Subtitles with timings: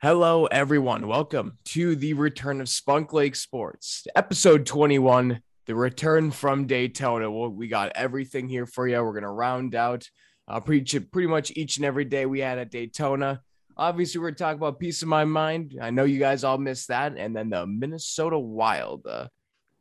[0.00, 1.08] Hello, everyone.
[1.08, 7.28] Welcome to the return of Spunk Lake Sports, episode 21, the return from Daytona.
[7.30, 9.02] Well, we got everything here for you.
[9.02, 10.08] We're going to round out
[10.46, 13.42] uh, pretty, pretty much each and every day we had at Daytona.
[13.76, 15.76] Obviously, we're talking about piece of My Mind.
[15.80, 17.16] I know you guys all missed that.
[17.16, 19.04] And then the Minnesota Wild.
[19.04, 19.26] Uh,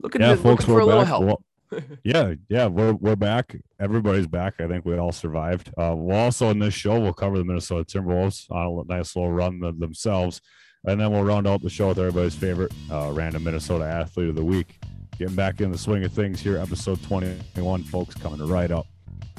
[0.02, 1.07] looking, Yeah, to, folks, looking for a little back.
[1.09, 1.43] help.
[2.04, 3.55] Yeah, yeah, we're we're back.
[3.79, 4.55] Everybody's back.
[4.59, 5.70] I think we all survived.
[5.77, 9.31] Uh, we'll also in this show we'll cover the Minnesota Timberwolves on a nice little
[9.31, 10.41] run of themselves,
[10.85, 14.35] and then we'll round out the show with everybody's favorite uh, random Minnesota athlete of
[14.35, 14.80] the week.
[15.17, 18.88] Getting back in the swing of things here, episode twenty-one, folks, coming right up.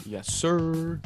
[0.05, 1.01] Yes, sir.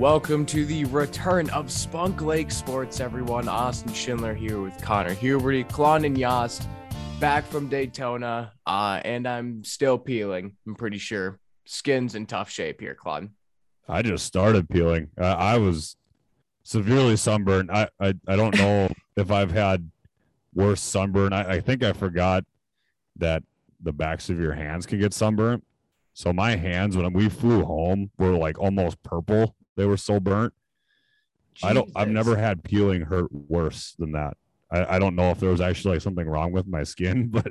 [0.00, 3.48] Welcome to the return of Spunk Lake Sports, everyone.
[3.48, 6.66] Austin Schindler here with Connor Huberty, and Yost,
[7.20, 10.56] back from Daytona, uh, and I'm still peeling.
[10.66, 13.32] I'm pretty sure skin's in tough shape here, Klon.
[13.86, 15.08] I just started peeling.
[15.20, 15.96] Uh, I was
[16.62, 17.70] severely sunburned.
[17.70, 19.90] I, I I don't know if I've had
[20.54, 21.34] worse sunburn.
[21.34, 22.46] I, I think I forgot
[23.16, 23.42] that
[23.82, 25.62] the backs of your hands can get sunburnt.
[26.14, 29.56] So my hands when we flew home were like almost purple.
[29.76, 30.52] They were so burnt.
[31.62, 31.90] I don't.
[31.94, 34.36] I've never had peeling hurt worse than that.
[34.70, 37.48] I, I don't know if there was actually like something wrong with my skin, but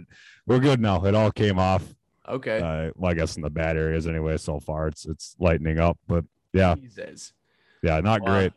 [0.47, 1.03] we're good now.
[1.05, 1.83] It all came off.
[2.27, 2.59] Okay.
[2.59, 4.37] Uh, well, I guess in the bad areas anyway.
[4.37, 5.97] So far, it's it's lightening up.
[6.07, 7.33] But yeah, Jesus.
[7.81, 8.27] yeah, not Wow.
[8.27, 8.53] great.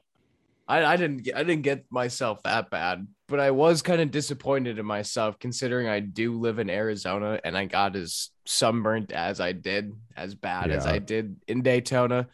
[0.68, 4.10] I, I didn't get, I didn't get myself that bad, but I was kind of
[4.10, 9.40] disappointed in myself considering I do live in Arizona and I got as sunburnt as
[9.40, 12.28] I did, as bad as I did in Daytona.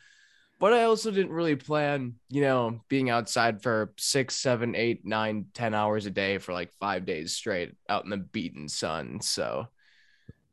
[0.61, 5.47] But I also didn't really plan, you know, being outside for six, seven, eight, nine,
[5.55, 9.21] ten hours a day for like five days straight out in the beaten sun.
[9.21, 9.69] So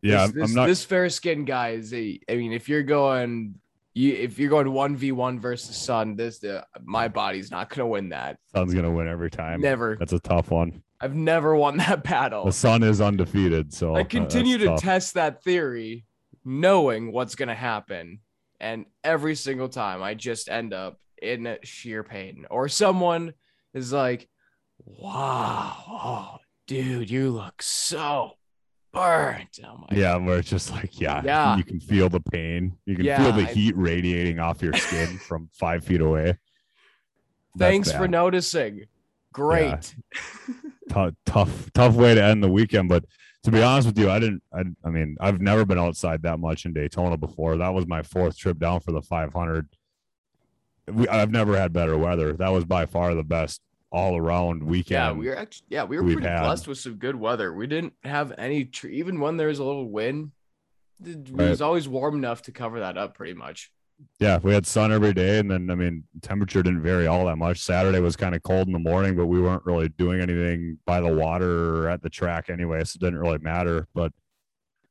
[0.01, 0.67] Yeah, this, this, I'm not.
[0.67, 3.55] this fair skinned guy is a, I mean, if you're going
[3.95, 7.87] you if you're going one v one versus sun, this the my body's not gonna
[7.87, 8.37] win that.
[8.53, 9.61] Sun's gonna win every time.
[9.61, 9.95] Never.
[9.97, 10.83] That's a tough one.
[10.99, 12.45] I've never won that battle.
[12.45, 14.81] The Sun is undefeated, so I uh, continue to tough.
[14.81, 16.05] test that theory,
[16.43, 18.19] knowing what's gonna happen,
[18.59, 23.33] and every single time I just end up in sheer pain, or someone
[23.73, 24.27] is like,
[24.83, 28.31] "Wow, oh, dude, you look so
[28.93, 31.57] burnt." Like, Yeah, where it's just like, yeah, Yeah.
[31.57, 32.77] you can feel the pain.
[32.85, 36.37] You can Yeah, feel the I- heat radiating off your skin from five feet away.
[37.55, 38.85] That's Thanks for noticing.
[39.33, 39.95] Great.
[40.89, 42.89] tough, tough, tough way to end the weekend.
[42.89, 43.05] But
[43.45, 44.43] to be honest with you, I didn't.
[44.53, 47.55] I, I mean, I've never been outside that much in Daytona before.
[47.57, 49.67] That was my fourth trip down for the 500.
[50.91, 52.33] We, I've never had better weather.
[52.33, 53.61] That was by far the best
[53.91, 54.91] all around weekend.
[54.97, 56.41] Yeah, we were actually yeah, we were pretty had.
[56.43, 57.53] blessed with some good weather.
[57.53, 60.31] We didn't have any tr- even when there was a little wind.
[61.03, 61.49] It Right.
[61.49, 63.71] was always warm enough to cover that up pretty much.
[64.19, 67.37] Yeah, we had sun every day, and then I mean, temperature didn't vary all that
[67.37, 67.59] much.
[67.59, 71.01] Saturday was kind of cold in the morning, but we weren't really doing anything by
[71.01, 73.87] the water or at the track anyway, so it didn't really matter.
[73.93, 74.13] But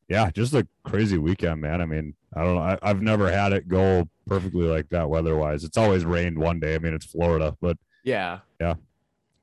[0.08, 1.80] yeah, just a crazy weekend, man.
[1.80, 2.60] I mean, I don't know.
[2.60, 5.64] I, I've never had it go perfectly like that weather-wise.
[5.64, 6.74] It's always rained one day.
[6.74, 8.40] I mean, it's Florida, but Yeah.
[8.60, 8.74] Yeah.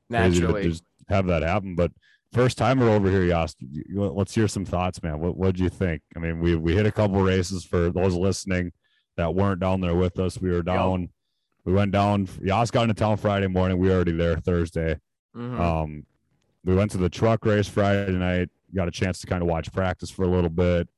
[0.08, 0.64] Naturally.
[0.64, 1.74] just have that happen.
[1.74, 1.90] But
[2.32, 3.56] first timer over here, Yost,
[3.92, 5.18] let's hear some thoughts, man.
[5.18, 6.02] What what'd you think?
[6.14, 8.72] I mean, we we hit a couple races for those listening
[9.22, 10.40] that weren't down there with us.
[10.40, 11.08] We were down.
[11.64, 12.28] We went down.
[12.42, 13.78] Yost got into town Friday morning.
[13.78, 14.98] We were already there Thursday.
[15.36, 15.58] Mhm.
[15.60, 16.06] Um,
[16.64, 18.50] we went to the truck race Friday night.
[18.74, 20.88] Got a chance to kind of watch practice for a little bit.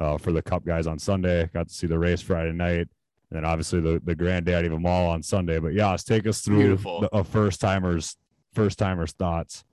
[0.00, 3.32] Uh, for the Cup guys on Sunday, got to see the race Friday night, and
[3.32, 5.58] then obviously the the granddaddy of them all on Sunday.
[5.58, 7.00] But let's take us through Beautiful.
[7.00, 8.16] the, a first timers
[8.52, 9.64] first timers thoughts.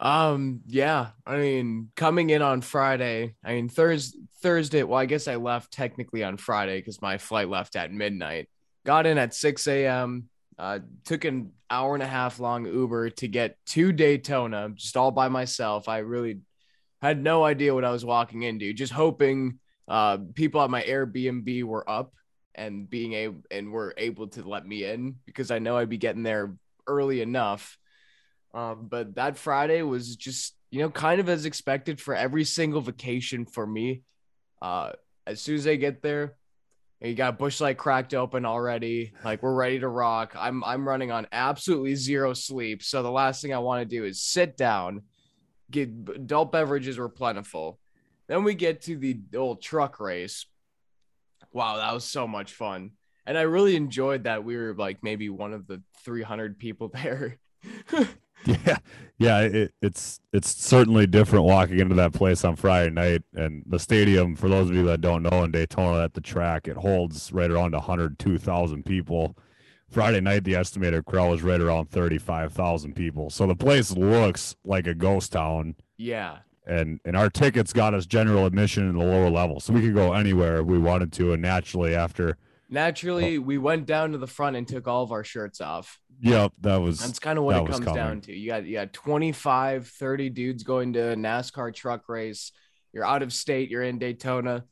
[0.00, 1.10] Um, yeah.
[1.26, 5.70] I mean, coming in on Friday, I mean Thursday Thursday, well, I guess I left
[5.70, 8.48] technically on Friday because my flight left at midnight.
[8.86, 10.30] Got in at 6 a.m.
[10.58, 15.10] Uh, took an hour and a half long Uber to get to Daytona, just all
[15.10, 15.88] by myself.
[15.88, 16.40] I really
[17.02, 19.58] had no idea what I was walking into, just hoping
[19.88, 22.14] uh people at my Airbnb were up
[22.54, 25.98] and being able and were able to let me in because I know I'd be
[25.98, 26.54] getting there
[26.86, 27.76] early enough.
[28.52, 32.80] Um, but that Friday was just, you know, kind of as expected for every single
[32.80, 34.02] vacation for me.
[34.60, 34.92] Uh,
[35.26, 36.36] as soon as I get there,
[37.00, 39.12] you got Busch Light cracked open already.
[39.24, 40.34] Like we're ready to rock.
[40.36, 42.82] I'm I'm running on absolutely zero sleep.
[42.82, 45.02] So the last thing I want to do is sit down.
[45.70, 47.78] Get adult beverages were plentiful.
[48.28, 50.46] Then we get to the old truck race.
[51.52, 52.90] Wow, that was so much fun.
[53.26, 57.38] And I really enjoyed that we were like maybe one of the 300 people there.
[58.46, 58.78] Yeah,
[59.18, 63.78] yeah, it, it's it's certainly different walking into that place on Friday night, and the
[63.78, 64.34] stadium.
[64.34, 67.50] For those of you that don't know, in Daytona at the track, it holds right
[67.50, 69.36] around 102,000 people.
[69.90, 73.28] Friday night, the estimated crowd was right around 35,000 people.
[73.28, 75.74] So the place looks like a ghost town.
[75.98, 76.38] yeah.
[76.66, 79.94] And and our tickets got us general admission in the lower level, so we could
[79.94, 81.32] go anywhere we wanted to.
[81.32, 82.36] And naturally, after
[82.72, 85.98] Naturally, we went down to the front and took all of our shirts off.
[86.20, 88.32] yep, that was That's kind of what it comes down to.
[88.32, 92.52] You got you got 25, 30 dudes going to a NASCAR truck race.
[92.92, 94.64] You're out of state, you're in Daytona.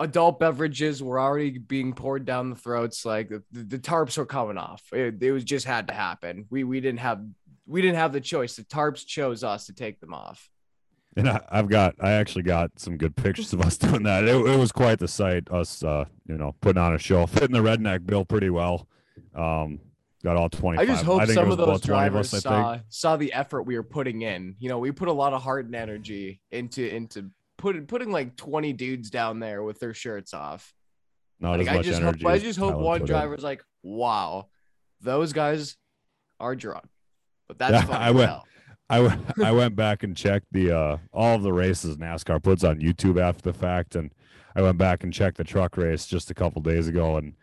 [0.00, 3.04] Adult beverages were already being poured down the throats.
[3.04, 4.82] Like the, the tarps were coming off.
[4.92, 6.46] It, it was just had to happen.
[6.48, 7.22] We we didn't have
[7.66, 8.56] we didn't have the choice.
[8.56, 10.48] The tarps chose us to take them off.
[11.18, 14.24] And I, I've got, I actually got some good pictures of us doing that.
[14.24, 15.50] It, it was quite the sight.
[15.50, 18.86] Us, uh, you know, putting on a show, fitting the redneck bill pretty well.
[19.34, 19.80] Um,
[20.24, 20.78] got all twenty.
[20.78, 23.32] I just hope it some of those about 20 of drivers us, saw saw the
[23.32, 24.54] effort we were putting in.
[24.58, 28.36] You know, we put a lot of heart and energy into into putting putting like
[28.36, 30.72] 20 dudes down there with their shirts off.
[31.40, 32.24] Not Like, as I much just energy.
[32.24, 33.06] hope I just hope one in.
[33.06, 34.48] driver's like, wow,
[35.00, 35.76] those guys
[36.40, 36.84] are drunk.
[37.48, 37.96] But that's Yeah, fine.
[38.02, 38.30] I went-
[38.90, 42.64] I went, I went back and checked the uh all of the races NASCAR puts
[42.64, 44.10] on YouTube after the fact, and
[44.56, 47.34] I went back and checked the truck race just a couple days ago, and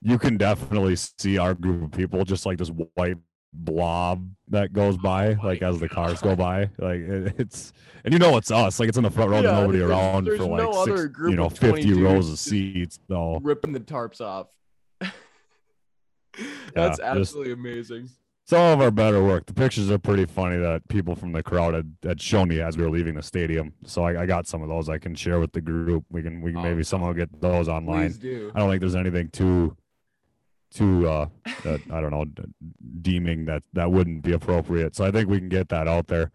[0.00, 3.16] you can definitely see our group of people just like this white
[3.56, 7.72] blob that goes by, Oh like as the cars go by, like it, it's
[8.04, 10.24] and you know it's us, like it's in the front row, Yeah, nobody there's- around
[10.26, 12.98] there's for like no six, you know fifty rows of just seats.
[13.08, 14.48] So ripping the tarps off.
[15.00, 15.12] that's
[16.76, 18.08] Yeah, just- absolutely amazing.
[18.46, 19.46] Some of our better work.
[19.46, 22.76] The pictures are pretty funny that people from the crowd had, had shown me as
[22.76, 23.72] we were leaving the stadium.
[23.86, 26.04] So I, I got some of those I can share with the group.
[26.10, 28.12] We can we can Oh, maybe somehow get those online.
[28.12, 28.52] Do.
[28.54, 29.76] I don't think there's anything too
[30.70, 31.26] too uh
[31.62, 32.24] that, I don't know
[33.00, 34.94] deeming that that wouldn't be appropriate.
[34.94, 36.30] So I think we can get that out there.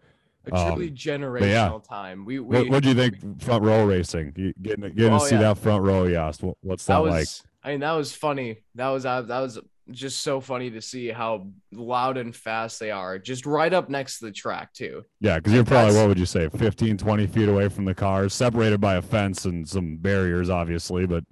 [0.50, 2.24] A um, truly generational time.
[2.24, 4.32] We we What do you think front row racing?
[4.36, 5.42] You getting getting Oh, to see yeah.
[5.42, 6.04] that front row?
[6.40, 7.28] What, what's that, that was like?
[7.62, 8.58] I mean that was funny.
[8.74, 9.60] That was uh, that was
[9.92, 13.18] just so funny to see how loud and fast they are.
[13.18, 15.04] Just right up next to the track too.
[15.20, 18.34] Yeah, because you're probably what would you say, 15, 20 feet away from the cars,
[18.34, 21.24] separated by a fence and some barriers, obviously, but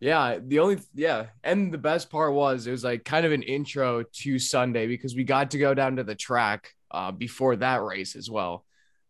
[0.00, 3.42] Yeah, the only yeah, and the best part was it was like kind of an
[3.42, 7.82] intro to Sunday because we got to go down to the track uh, before that
[7.82, 8.64] race as well.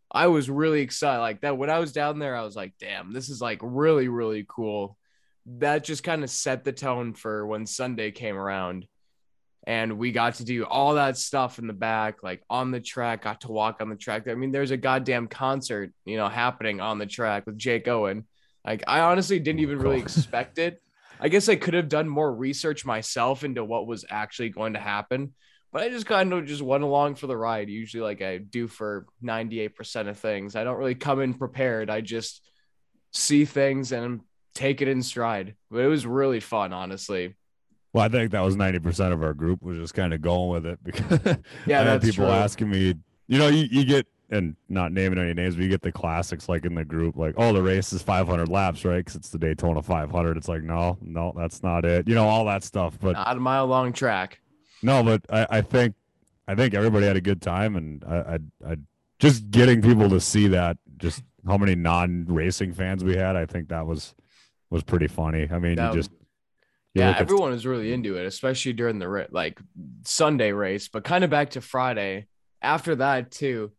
[0.09, 2.35] I was really excited like that when I was down there.
[2.35, 4.97] I was like, "Damn, this is like really really cool."
[5.47, 8.85] That just kind of set the tone for when Sunday came around,
[9.65, 13.23] and we got to do all that stuff in the back, like on the track.
[13.23, 14.27] Got to walk on the track.
[14.27, 18.25] I mean, there's a goddamn concert, you know, happening on the track with Jake Owen.
[18.65, 20.81] Like, I honestly didn't even really expect it.
[21.19, 24.79] I guess I could have done more research myself into what was actually going to
[24.79, 25.33] happen,
[25.71, 27.69] but I just kind of just went along for the ride.
[27.69, 31.89] Usually, like I do for 98% of things, I don't really come in prepared.
[31.89, 32.45] I just
[33.13, 34.21] see things and
[34.57, 35.55] take it in stride.
[35.71, 37.35] But it was really fun, honestly.
[37.93, 40.65] well, I think that was 90% of our group was just kind of going with
[40.65, 42.33] it because Yeah, I that's people true.
[42.33, 42.95] asking me,
[43.27, 46.49] you know, you, you get, and not naming any names, but you get the classics
[46.49, 48.97] like in the group, like, oh, the race is 500 laps, right?
[48.97, 50.35] Because it's the Daytona 500.
[50.35, 52.07] It's like, no, no, that's not it.
[52.09, 52.97] You know, all that stuff.
[52.99, 54.39] But Not a mile long track.
[54.83, 55.95] No, but I, I think
[56.47, 58.77] I think everybody had a good time, and I, I, I
[59.19, 63.35] just getting people to see that, just how many non-racing fans we had.
[63.37, 64.13] I think that was
[64.69, 65.47] was pretty funny.
[65.51, 66.11] I mean, That- you just
[66.93, 69.59] you yeah, at- everyone was really into it, especially during the like
[70.03, 70.87] Sunday race.
[70.87, 72.27] But kind of back to Friday.
[72.61, 73.71] After that too,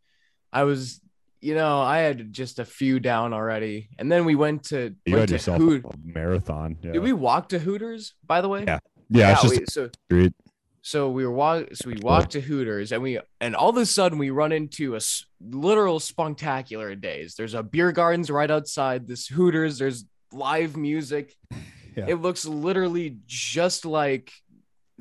[0.52, 1.00] I was,
[1.40, 5.14] you know, I had just a few down already, and then we went to you
[5.16, 6.76] went had to yourself Hoot- a marathon.
[6.82, 8.14] Yeah, Did we walk to Hooters?
[8.24, 8.78] By the way, Yeah.
[9.10, 10.32] yeah, it's just we- so street.
[10.80, 13.84] so we were walk so we walked to Hooters and we and all of a
[13.84, 17.34] sudden we run into a s- literal Spunktacular Days.
[17.34, 19.78] There's a beer gardens right outside this Hooters.
[19.78, 21.34] There's live music.
[21.96, 22.04] Yeah.
[22.10, 24.30] It looks literally just like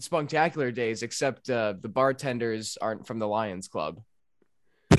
[0.02, 4.02] Spunktacular Days, except uh, the bartenders aren't from the Lions Club.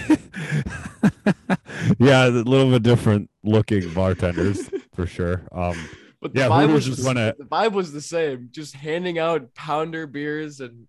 [1.99, 5.43] yeah, a little bit different looking bartenders for sure.
[5.51, 5.77] Um,
[6.21, 9.19] But the Yeah, vibe was just the, wanna- the vibe was the same, just handing
[9.19, 10.87] out pounder beers and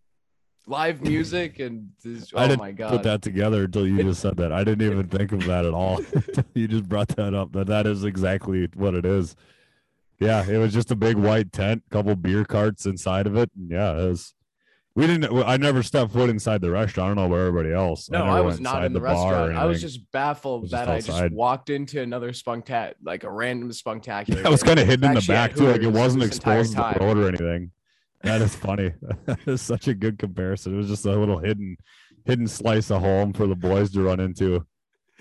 [0.70, 4.38] live music and this, I oh didn't my put that together until you just said
[4.38, 4.54] that.
[4.54, 6.00] I didn't even think of that at all.
[6.54, 7.52] you just brought that up.
[7.52, 9.36] That that is exactly what it is.
[10.20, 13.50] Yeah, it was just a big white tent, couple beer carts inside of it.
[13.58, 14.34] And yeah, it was.
[14.96, 15.32] We didn't.
[15.44, 17.06] I never stepped foot inside the restaurant.
[17.06, 18.10] I don't know where everybody else.
[18.10, 19.56] No, never I, was not in the, or restaurant.
[19.56, 23.32] I was just baffled was that just I just walked into another spuntac, like a
[23.32, 24.46] random Spunktacular.
[24.46, 25.72] I was kind of hidden in the back too.
[25.72, 27.72] Like it wasn't exposed to the road or anything.
[28.24, 28.94] That is funny.
[29.26, 30.74] that is such a good comparison.
[30.74, 31.78] It was just a little hidden,
[32.26, 34.66] hidden slice of home for the boys to run into.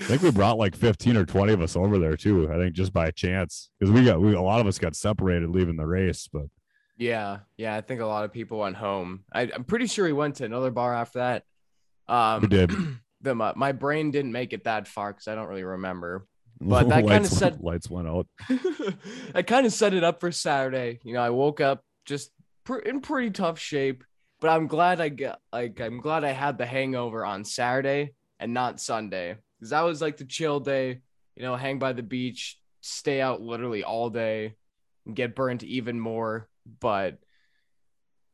[0.01, 2.51] I think we brought like 15 or 20 of us over there too.
[2.53, 5.51] I think just by chance because we got we a lot of us got separated
[5.51, 6.45] leaving the race, but
[6.97, 7.75] Yeah, yeah.
[7.75, 9.25] I think a lot of people went home.
[9.33, 11.45] I, I'm pretty sure we went to another bar after that.
[12.07, 12.73] Um, we did.
[13.23, 16.27] the my, my brain didn't make it that far because I don't really remember.
[16.61, 18.27] But that kinda Lights went- lights went out.
[19.35, 20.99] I kind of set it up for Saturday.
[21.05, 22.31] You know, I woke up just
[22.77, 24.05] in pretty tough shape,
[24.41, 28.53] but I'm glad I got like I'm glad I had the hangover on Saturday and
[28.53, 31.01] not Sunday because that was like the chill day.
[31.37, 34.55] You know, hang by the beach, stay out literally all day,
[35.07, 36.49] and get burnt even more.
[36.81, 37.19] But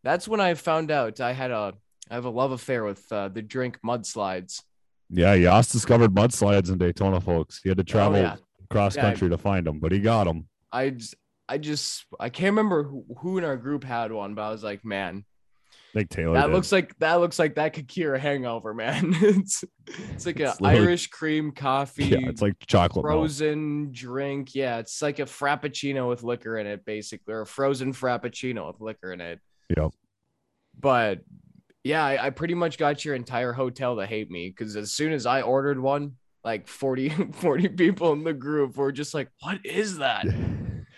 [0.02, 1.74] that's when I found out I had a
[2.10, 4.62] I have a love affair with uh, the drink mudslides.
[5.10, 7.60] Yeah, Yost discovered mudslides in Daytona, folks.
[7.62, 8.36] He had to travel Oh, yeah.
[8.70, 9.02] cross Yeah.
[9.02, 10.48] country to find them, but he got them.
[10.72, 11.14] I just,
[11.48, 14.64] I just I can't remember who, who in our group had one, but I was
[14.64, 15.24] like, man,
[15.94, 16.34] think Taylor.
[16.34, 16.52] that did.
[16.52, 19.14] looks like that looks like that could cure a hangover, man.
[19.20, 23.14] it's it's like It's an Irish cream coffee, yeah, it's like chocolate milk.
[23.14, 24.54] frozen drink.
[24.54, 28.80] Yeah, it's like a frappuccino with liquor in it, basically, or a frozen frappuccino with
[28.80, 29.40] liquor in it.
[29.76, 29.92] Yep.
[30.78, 31.20] But
[31.84, 35.12] yeah, I, I pretty much got your entire hotel to hate me because as soon
[35.12, 39.64] as I ordered one, like 40, 40 people in the group were just like, "What
[39.64, 40.26] is that?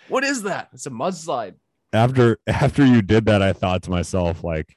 [0.09, 0.69] What is that?
[0.73, 1.55] It's a mudslide."
[1.93, 4.77] after after you did that, I thought to myself, like,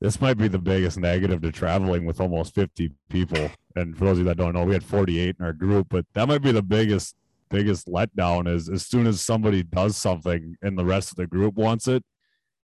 [0.00, 3.50] this might be the biggest negative to traveling with almost 50 people.
[3.76, 6.04] And for those of you that don't know, we had 48 in our group, but
[6.14, 7.14] that might be the biggest
[7.48, 11.54] biggest letdown is as soon as somebody does something and the rest of the group
[11.56, 12.04] wants it,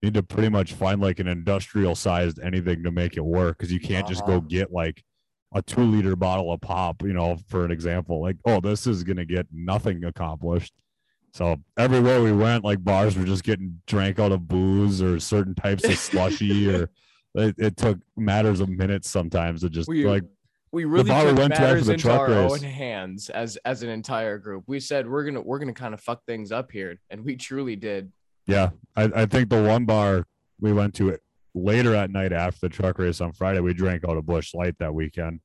[0.00, 3.58] you need to pretty much find like an industrial sized anything to make it work
[3.58, 4.46] because you can't just go Uh-huh.
[4.48, 5.02] get like
[5.54, 8.22] a two liter bottle of pop, you know, for an example.
[8.22, 10.72] Like, oh, this is gonna get nothing accomplished.
[11.32, 15.54] So everywhere we went, like bars were just getting drank out of booze or certain
[15.54, 16.90] types of slushy, or
[17.34, 20.25] it, it took matters of minutes sometimes to just We- like
[20.72, 22.52] we really bar we took went to matters the into truck our race.
[22.52, 24.64] own hands as as an entire group.
[24.68, 27.75] We said we're gonna we're gonna kind of fuck things up here, and we truly
[27.76, 28.12] did.
[28.46, 30.26] Yeah, I, I think the one bar
[30.60, 31.22] we went to it
[31.54, 34.76] later at night after the truck race on Friday, we drank out of Busch Light
[34.78, 35.40] that weekend.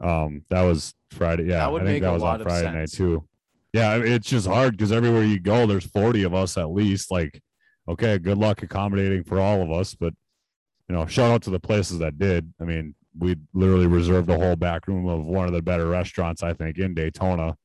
[0.00, 1.44] Um, that was Friday.
[1.44, 3.24] Yeah, I think that was on Friday night too.
[3.76, 7.10] Yeah, it's just hard because everywhere you go, there's 40 of us at least.
[7.10, 7.42] Like,
[7.88, 10.14] okay, good luck accommodating for all of us, but
[10.88, 12.52] you know, shout out to the places that did.
[12.60, 16.42] I mean, we literally reserved a whole back room of one of the better restaurants,
[16.42, 17.56] I think, in Daytona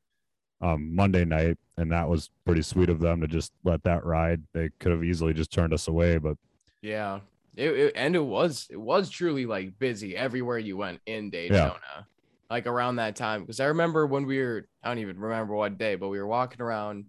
[0.60, 4.41] um, Monday night, and that was pretty sweet of them to just let that ride.
[4.53, 6.36] They could have easily just turned us away, but
[6.82, 7.20] Yeah,
[7.56, 12.08] it, it- and it was it was truly like busy everywhere you went in Daytona,
[12.51, 13.41] like around that time.
[13.41, 16.27] Because I remember when we were I don't even remember what day, but we were
[16.27, 17.05] walking around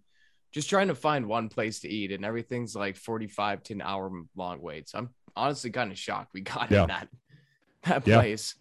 [0.52, 3.82] just trying to find one place to eat, and everything's like forty five to an
[3.82, 4.94] hour long waits.
[4.94, 6.82] I'm honestly kind of shocked we got Yeah.
[6.82, 7.08] in that
[7.84, 8.18] that Yeah.
[8.20, 8.54] place.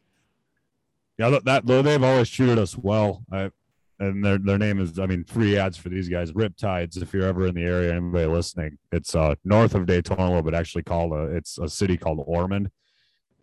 [1.17, 3.23] yeah, that, that they've always treated us well.
[3.31, 3.51] I,
[3.99, 6.31] and their their name is, I mean, free ads for these guys.
[6.31, 6.99] Riptides.
[6.99, 10.81] If you're ever in the area, anybody listening, it's uh north of Daytona, but actually
[10.83, 11.25] called a.
[11.35, 12.71] It's a city called Ormond.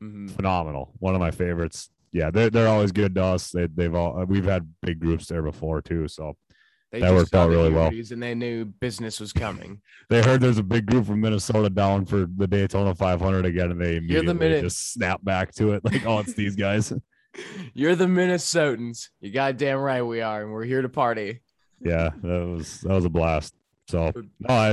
[0.03, 0.31] Mhm.
[0.31, 0.93] phenomenal.
[1.01, 1.91] One of my favorites.
[2.13, 3.51] Yeah, they're they're always good to us.
[3.51, 6.09] They they've all we've had big groups there before too.
[6.09, 6.37] So
[6.91, 7.89] They That worked out really well.
[7.89, 9.83] And they knew business was coming.
[10.11, 13.81] they heard there's a big group from Minnesota down for the Daytona 500 again, and
[13.81, 16.93] they immediately the just snap back to it like, oh, it's these guys.
[17.75, 19.09] You're the Minnesotans.
[19.21, 21.43] You goddamn right we are, and we're here to party.
[21.81, 23.55] yeah, that was that was a blast.
[23.89, 24.71] So no, I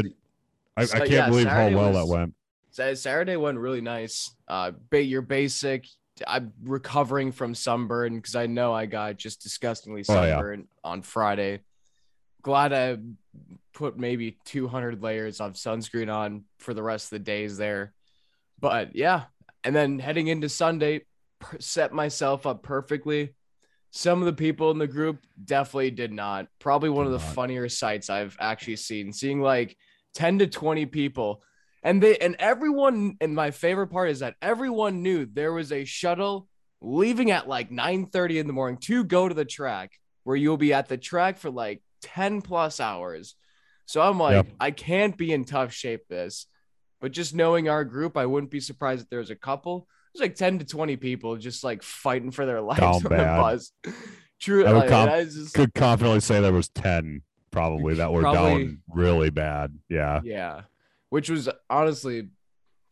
[0.77, 2.34] I, I can't yeah, believe Saturday how well was- that went.
[2.72, 4.36] Sa- Saturday went really nice.
[4.50, 5.86] Uh, you're basic.
[6.27, 10.36] I'm recovering from sunburn because I know I got just disgustingly Oh, yeah.
[10.36, 11.62] sunburned on Friday.
[12.41, 12.98] Glad I
[13.74, 17.93] put maybe 200 layers of sunscreen on for the rest of the days there.
[18.60, 19.24] But yeah,
[19.63, 21.01] and then heading into Sunday,
[21.60, 23.34] set myself up perfectly.
[23.91, 26.48] Some of the people in the group definitely did not.
[26.60, 27.36] Probably one Did of the not.
[27.36, 29.12] funnier sights I've actually seen.
[29.12, 29.75] Seeing like
[30.13, 31.41] 10 to 20 people
[31.86, 35.86] and they and everyone and my favorite part is that everyone knew there was a
[35.86, 36.48] shuttle
[36.82, 39.92] leaving at like 9 30 in the morning to go to the track
[40.24, 43.36] where you'll be at the track for like 10 plus hours
[43.86, 44.48] so i'm like Yep.
[44.60, 46.48] i can't be in tough shape this
[47.00, 50.22] but just knowing our group i wouldn't be surprised if there was a couple there's
[50.30, 53.72] like 10 to 20 people just like fighting for their lives Down on the bus
[54.42, 58.22] true I like, that is just- Could confidently say there was 10 probably that were
[58.22, 59.74] Probably- down really bad.
[59.89, 60.20] Yeah.
[60.25, 60.62] Yeah,
[61.09, 62.29] which was honestly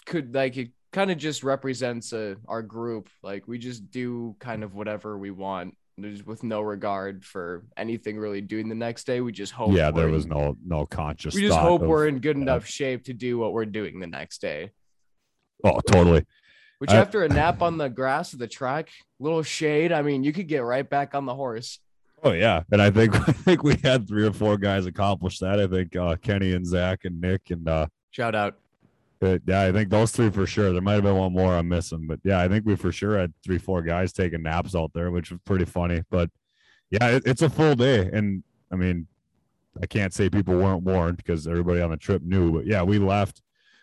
[0.06, 3.10] could like it kind of just represents uh, our group.
[3.22, 5.76] Like we just do kind of whatever we want.
[5.98, 9.22] There's with no regard for anything really doing the next day.
[9.22, 9.74] We just hope.
[9.74, 11.36] yeah, there was in- no no conscious.
[11.36, 12.44] We just hope of- we're in good yeah.
[12.44, 14.72] enough shape to do what we're doing the next day.
[15.64, 16.26] Oh, totally.
[16.80, 18.90] Which I- after a nap on the grass of the track,
[19.20, 19.92] little shade.
[19.92, 21.80] I mean, you could get right back on the horse.
[22.24, 25.60] Oh yeah, and I think I think we had three or four guys accomplish that.
[25.60, 28.56] I think uh, Kenny and Zach and Nick and uh, Shout out.
[29.24, 30.72] uh, yeah, I think those three for sure.
[30.72, 33.18] There might have been one more I'm missing, but yeah, I think we for sure
[33.18, 36.04] had three, four guys taking naps out there, which was pretty funny.
[36.12, 36.30] But
[36.92, 39.08] yeah, it, it's a full day, and I mean,
[39.82, 42.52] I can't say people weren't warned because everybody on the trip knew.
[42.52, 43.42] But yeah, we left.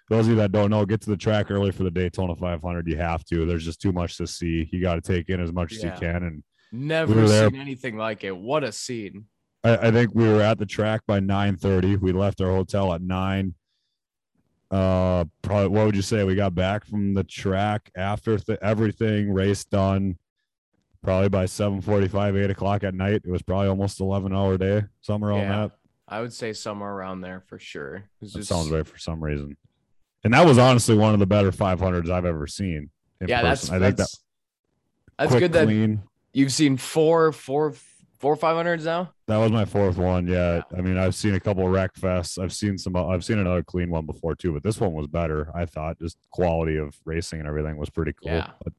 [0.09, 2.87] Those of you that don't know, get to the track early for the Daytona 500.
[2.89, 3.47] You have to.
[3.47, 4.69] There's just too much to see.
[4.73, 7.97] You got to take in as much as you can, and Never there- seen anything
[7.97, 8.37] like it.
[8.37, 9.25] What a scene.
[9.65, 11.97] I, I think we were at the track by nine thirty.
[11.97, 13.55] We left our hotel at nine.
[14.71, 15.69] Uh, probably.
[15.69, 16.23] What would you say?
[16.25, 20.17] We got back from the track after th- everything race done.
[21.03, 23.23] Probably by seven forty-five, eight o'clock at night.
[23.25, 25.49] It was probably almost eleven hour day, somewhere Yeah.
[25.63, 25.73] that.
[26.07, 28.05] I would say somewhere around there for sure.
[28.21, 29.57] It just- sounds right for some reason.
[30.25, 32.91] And that was honestly one of the better five hundreds I've ever seen.
[33.23, 33.71] In Yeah, that's.
[33.71, 34.19] I think that's, that
[35.19, 36.03] that's quick, good that clean.
[36.35, 37.73] you've seen four, four,
[38.21, 39.13] four five hundreds now.
[39.27, 40.27] That was my fourth one.
[40.29, 40.63] Yeah.
[40.77, 42.41] I mean, I've seen a couple of wreck fests.
[42.43, 45.07] I've seen some, uh, I've seen another clean one before too, but this one was
[45.09, 45.51] better.
[45.55, 48.33] I thought just quality of racing and everything was pretty cool.
[48.33, 48.51] Yeah.
[48.63, 48.73] But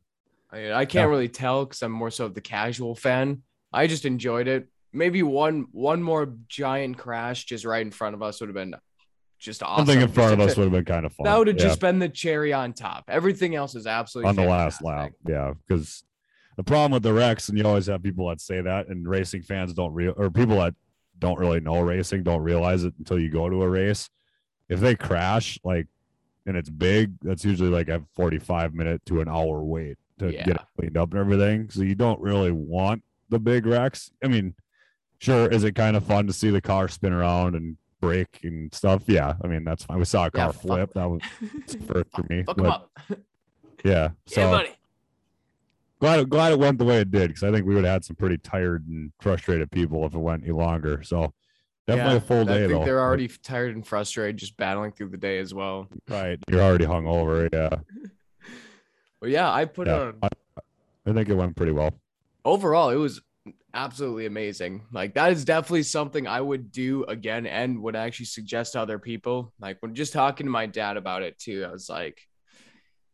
[0.52, 1.10] I, mean, I can't Yeah.
[1.10, 3.42] really tell because I'm more so the casual fan.
[3.74, 4.68] I just enjoyed it.
[4.94, 8.76] Maybe one one more giant crash just right in front of us would have been
[9.40, 9.86] just awesome.
[9.88, 11.24] something in front of us would have been kind of fun.
[11.24, 13.06] That would have Yeah, just been the cherry on top.
[13.08, 15.14] Everything else is absolutely on the last lap.
[15.28, 15.54] Yeah.
[15.68, 16.04] Because
[16.64, 19.42] the problem with the wrecks, and you always have people that say that, and racing
[19.42, 20.76] fans don't real or people that
[21.18, 24.10] don't really know racing don't realize it until you go to a race.
[24.70, 25.88] If they crash, like,
[26.46, 30.46] and it's big, that's usually like a 45 minute to an hour wait to Yeah.
[30.46, 31.70] get it cleaned up and everything.
[31.72, 34.12] So you don't really want the big wrecks.
[34.24, 34.54] I mean,
[35.20, 38.72] sure, is it kind of fun to see the car spin around and break and
[38.74, 39.04] stuff?
[39.08, 39.34] Yeah.
[39.44, 39.98] I mean, that's fine.
[40.00, 40.94] We saw a Yeah, car fuck- flip.
[40.94, 41.22] That was
[41.88, 42.44] first for me.
[42.44, 42.92] Fuck but up.
[43.84, 44.10] yeah.
[44.28, 44.70] So yeah, buddy.
[46.02, 48.06] Glad glad it went the way it did because I think we would have had
[48.06, 51.02] some pretty tired and frustrated people if it went any longer.
[51.04, 51.34] So
[51.88, 52.66] definitely Yeah, a full day.
[52.66, 52.86] I think though.
[52.86, 55.88] they're already tired and frustrated just battling through the day as well.
[56.10, 56.40] right.
[56.50, 57.48] You're already hung over.
[57.54, 57.70] Yeah,
[59.22, 60.00] But yeah, I put yeah.
[60.00, 60.30] on I,
[61.06, 61.92] I think it went pretty well.
[62.44, 63.22] overall, it was
[63.74, 64.84] absolutely amazing.
[64.92, 69.00] Like that is definitely something I would do again and would actually suggest to other
[69.00, 69.54] people.
[69.60, 72.20] Like when just talking to my dad about it too, I was like,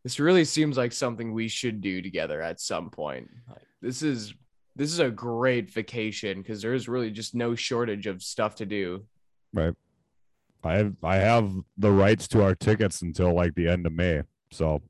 [0.08, 3.30] this really seems like something we should do together at some point.
[3.50, 4.34] Like this is
[4.74, 9.04] this is a great vacation because there's really just no shortage of stuff to do.
[9.54, 9.74] Right.
[10.64, 14.22] I have I have the rights to our tickets until like the end of May.
[14.50, 14.82] So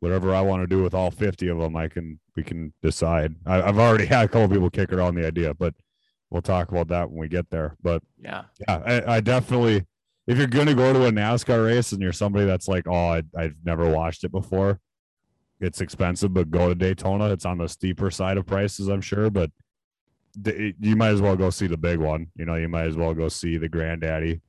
[0.00, 3.36] whatever I want to do with all 50 of them, I can we can decide.
[3.46, 5.72] I, I've already had a couple people kick around the idea, but
[6.30, 7.76] we'll talk about that when we get there.
[7.80, 8.42] But Yeah.
[8.66, 9.86] yeah, I, I definitely.
[10.32, 13.22] If you're gonna go to a NASCAR race and you're somebody that's like, oh, I,
[13.36, 14.80] I've never watched it before,
[15.60, 17.28] it's expensive, but go to Daytona.
[17.28, 19.50] It's on the steeper side of prices, I'm sure, but
[20.42, 22.28] you might as well go see the big one.
[22.34, 24.40] You know, you might as well go see the granddaddy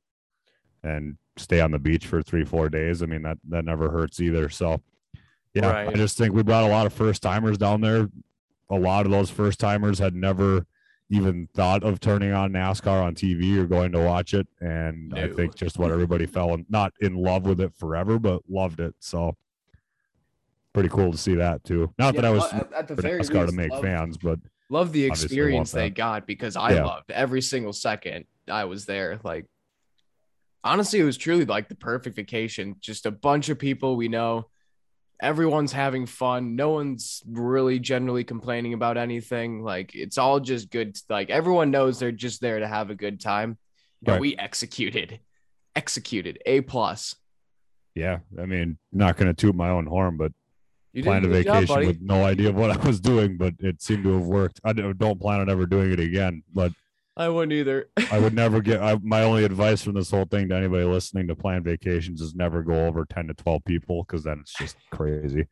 [0.82, 3.02] and stay on the beach for three, four days.
[3.02, 4.48] I mean, that that never hurts either.
[4.48, 4.80] So,
[5.52, 8.08] yeah, I just think we brought a lot of first timers down there.
[8.70, 10.66] A lot of those first timers had never
[11.10, 14.48] even thought of turning on NASCAR on TV or going to watch it.
[14.60, 18.42] And I think just what everybody fell in, not in love with it forever, but
[18.48, 18.94] loved it.
[19.00, 19.36] So
[20.72, 21.92] pretty cool to see that too.
[21.98, 24.38] Not that I was at, at the very NASCAR to make fans, but
[24.70, 26.84] love the experience they got because I Yeah.
[26.84, 29.20] loved every single second I was there.
[29.22, 29.46] Like,
[30.64, 32.76] honestly, it was truly like the perfect vacation.
[32.80, 34.48] Just a bunch of people we know.
[35.24, 36.54] Everyone's having fun.
[36.54, 39.62] No one's really generally complaining about anything.
[39.62, 40.98] Like, it's all just good.
[41.08, 43.56] Like, everyone knows they're just there to have a good time.
[44.06, 44.20] And Right.
[44.20, 45.20] we executed,
[45.74, 47.16] executed A plus.
[47.94, 50.32] yeah, I mean, not going to toot my own horn, but
[50.92, 53.54] You planned a good job, vacation with no idea of what I was doing, but
[53.60, 54.60] it seemed to have worked.
[54.64, 56.72] I don't don't plan on ever doing it again, but
[57.16, 57.88] I wouldn't either.
[58.10, 58.82] I would never get.
[58.82, 62.34] I, my only advice from this whole thing to anybody listening to plan vacations is
[62.34, 65.46] never go over ten to twelve people because then it's just crazy.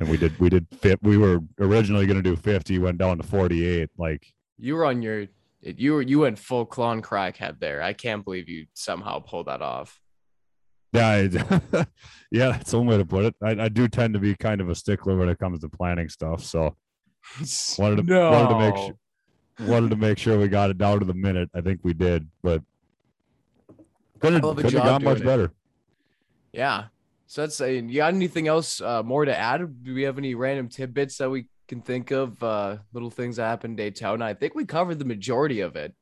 [0.00, 0.98] And we did we did fit.
[1.02, 3.90] We were originally going to do fifty, went down to forty eight.
[3.98, 4.26] Like
[4.58, 5.26] You were on your.
[5.62, 7.82] You were you went full clone crackhead there.
[7.82, 10.00] I can't believe you somehow pulled that off.
[10.92, 11.86] yeah, I,
[12.30, 13.34] yeah, that's one way to put it.
[13.42, 16.08] I, I do tend to be kind of a stickler when it comes to planning
[16.08, 16.44] stuff.
[16.44, 16.76] So
[17.78, 18.30] wanted to no.
[18.30, 18.94] wanted to make sure
[19.60, 21.50] wanted to make sure we got it down to the minute.
[21.54, 22.62] I think we did, but
[24.20, 25.24] couldn't Hell a couldn't have gone much it.
[25.24, 25.52] better.
[26.52, 26.84] Yeah.
[27.26, 29.82] So that's saying you got anything else uh, more to add?
[29.82, 32.40] Do we have any random tidbits that we can think of?
[32.42, 34.24] Uh, little things that happened in Daytona.
[34.24, 35.94] I think we covered the majority of it.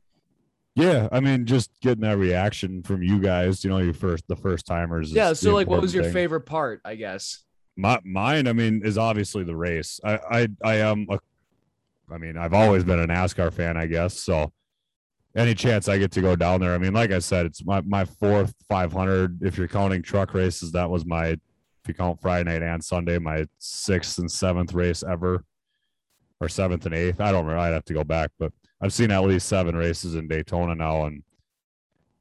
[0.74, 4.36] Yeah, I mean, just getting that reaction from you guys, you know, your first the
[4.36, 5.12] first timers.
[5.12, 5.32] Yeah.
[5.32, 6.12] So like, what was your thing.
[6.12, 6.80] favorite part?
[6.84, 7.44] I guess.
[7.76, 10.00] My mine, I mean, is obviously the race.
[10.04, 11.18] I I I am a,
[12.10, 14.20] I mean, I've always been a NASCAR fan, I guess.
[14.20, 14.52] So
[15.36, 17.80] any chance I get to go down there, I mean, like I said, it's my
[17.82, 19.42] my fourth 500.
[19.42, 21.40] If you're counting truck races, that was my, if
[21.88, 25.44] you count Friday night and Sunday, my sixth and seventh race ever,
[26.40, 27.20] or seventh and eighth.
[27.20, 27.58] I don't remember.
[27.58, 31.06] I'd have to go back, but I've seen at least seven races in Daytona now,
[31.06, 31.22] and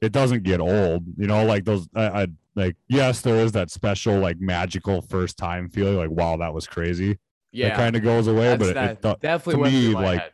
[0.01, 1.03] it doesn't get old.
[1.17, 1.87] You know, like those.
[1.95, 6.37] I, I like yes, there is that special like magical first time feeling, like wow,
[6.37, 7.19] that was crazy.
[7.53, 7.69] Yeah.
[7.69, 10.19] That kind of goes away, that's but it, that, it do- definitely to me, like,
[10.21, 10.31] head.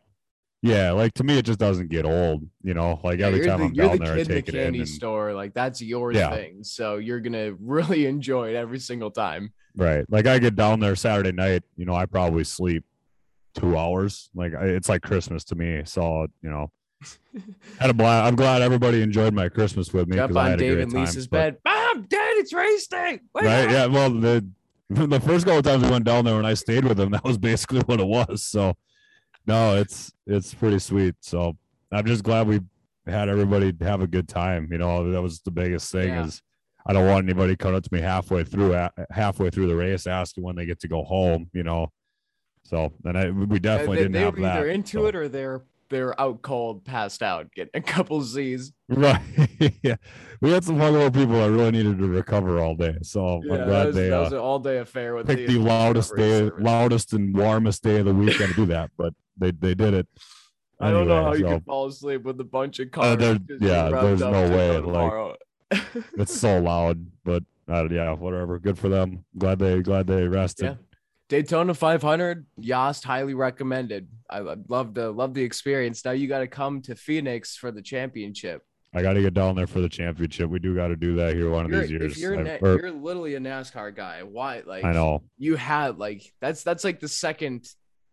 [0.62, 2.48] yeah, like to me, it just doesn't get old.
[2.64, 4.50] You know, like Yeah, every time the, I'm down the there, I in the take
[4.50, 4.76] it in.
[4.76, 5.34] And, store.
[5.34, 6.32] Like that's your Yeah.
[6.32, 6.64] thing.
[6.64, 9.52] So you're gonna really enjoy it every single time.
[9.76, 11.64] right, like I get down there Saturday night.
[11.78, 12.84] You know, I probably sleep
[13.56, 14.30] two hours.
[14.34, 15.82] Like it's like Christmas to me.
[15.86, 16.72] So you know,
[17.80, 18.28] had a blast.
[18.28, 20.84] I'm glad everybody enjoyed my Christmas with me Jump because I on had a great
[20.84, 21.02] and time.
[21.02, 21.58] Lisa's but- bed.
[21.66, 23.20] Mom, Dad, it's race day.
[23.34, 23.66] Wake right?
[23.66, 23.86] up." Yeah.
[23.88, 24.46] Well, the
[24.90, 27.24] the first couple of times we went down there and I stayed with them, that
[27.24, 28.44] was basically what it was.
[28.44, 28.76] So
[29.46, 31.16] no, it's it's pretty sweet.
[31.22, 31.58] So
[31.92, 32.60] I'm just glad we
[33.08, 34.68] had everybody have a good time.
[34.72, 36.26] You know, that was the biggest thing Yeah.
[36.26, 36.42] is
[36.86, 38.76] I don't want anybody coming up to me halfway through
[39.12, 41.50] halfway through the race asking when they get to go home.
[41.54, 41.92] You know.
[42.64, 44.58] So and I we Uh, definitely they, didn't they have that.
[44.58, 45.06] either into so.
[45.08, 48.72] it or they're they're out cold, passed out, getting a couple Z's.
[48.88, 49.22] Right.
[49.84, 49.96] yeah.
[50.42, 52.96] We had some hungover people that really needed to recover all day.
[53.02, 55.48] So Yeah, I'm glad was, they that uh, was an all day affair with picked
[55.48, 59.52] the loudest day, loudest and warmest day of the week to do that, but they
[59.52, 60.08] they did it.
[60.80, 63.18] I don't know Anyway, how you can fall asleep with a bunch of Uh, cars.
[63.18, 65.38] just yeah, there's no way, like-
[66.18, 68.60] It's so loud, but uh, yeah, whatever.
[68.60, 69.26] Good for them.
[69.38, 70.66] Glad they glad they rested.
[70.66, 70.76] Yeah.
[71.30, 74.08] Daytona 500, Yost highly recommended.
[74.30, 76.04] I love the love the experience.
[76.04, 78.64] Now you got to come to Phoenix for the championship.
[78.96, 80.50] I got to get down there for the championship.
[80.50, 82.20] We do got to do that here one of You're, these years.
[82.20, 84.64] you're, na- or- you're literally a NASCAR guy, why?
[84.66, 85.22] Like I know.
[85.38, 87.70] you had like that's that's like the second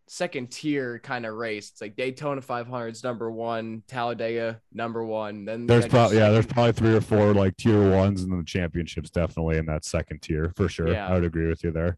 [0.08, 1.70] second tier kind of race.
[1.70, 5.46] It's like Daytona 500 is number one, Talladega number one.
[5.46, 8.22] Then There's you got your probably yeah, there's probably three or four like tier ones,
[8.22, 10.92] and then the championships definitely in that second tier for sure.
[10.92, 11.08] Yeah.
[11.08, 11.96] I would agree with you there.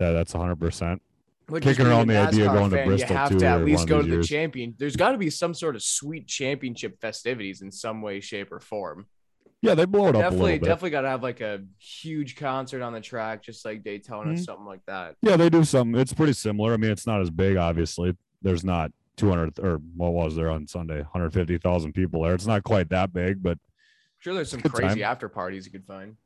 [0.00, 0.56] Yeah, that's 100.
[0.56, 1.02] percent
[1.48, 3.64] Which kicking around the idea of going to fan, Bristol, you have too, to at
[3.64, 4.28] least go to the years.
[4.28, 4.74] champion.
[4.78, 8.60] There's got to be some sort of sweet championship festivities in some way, shape, or
[8.60, 9.06] form.
[9.62, 10.64] Yeah, they blow it up definitely, little bit.
[10.68, 14.42] definitely got to have like a huge concert on the track, just like Daytona, Mhm.
[14.42, 15.16] something like that.
[15.20, 15.94] Yeah, they do some.
[15.94, 16.72] It's pretty similar.
[16.72, 18.16] I mean, it's not as big, obviously.
[18.40, 21.02] There's not 200 or what was there on Sunday?
[21.02, 22.32] 150,000 people there.
[22.32, 23.58] It's not quite that big, but
[24.18, 25.10] sure, there's some crazy time.
[25.10, 26.16] after parties you could find.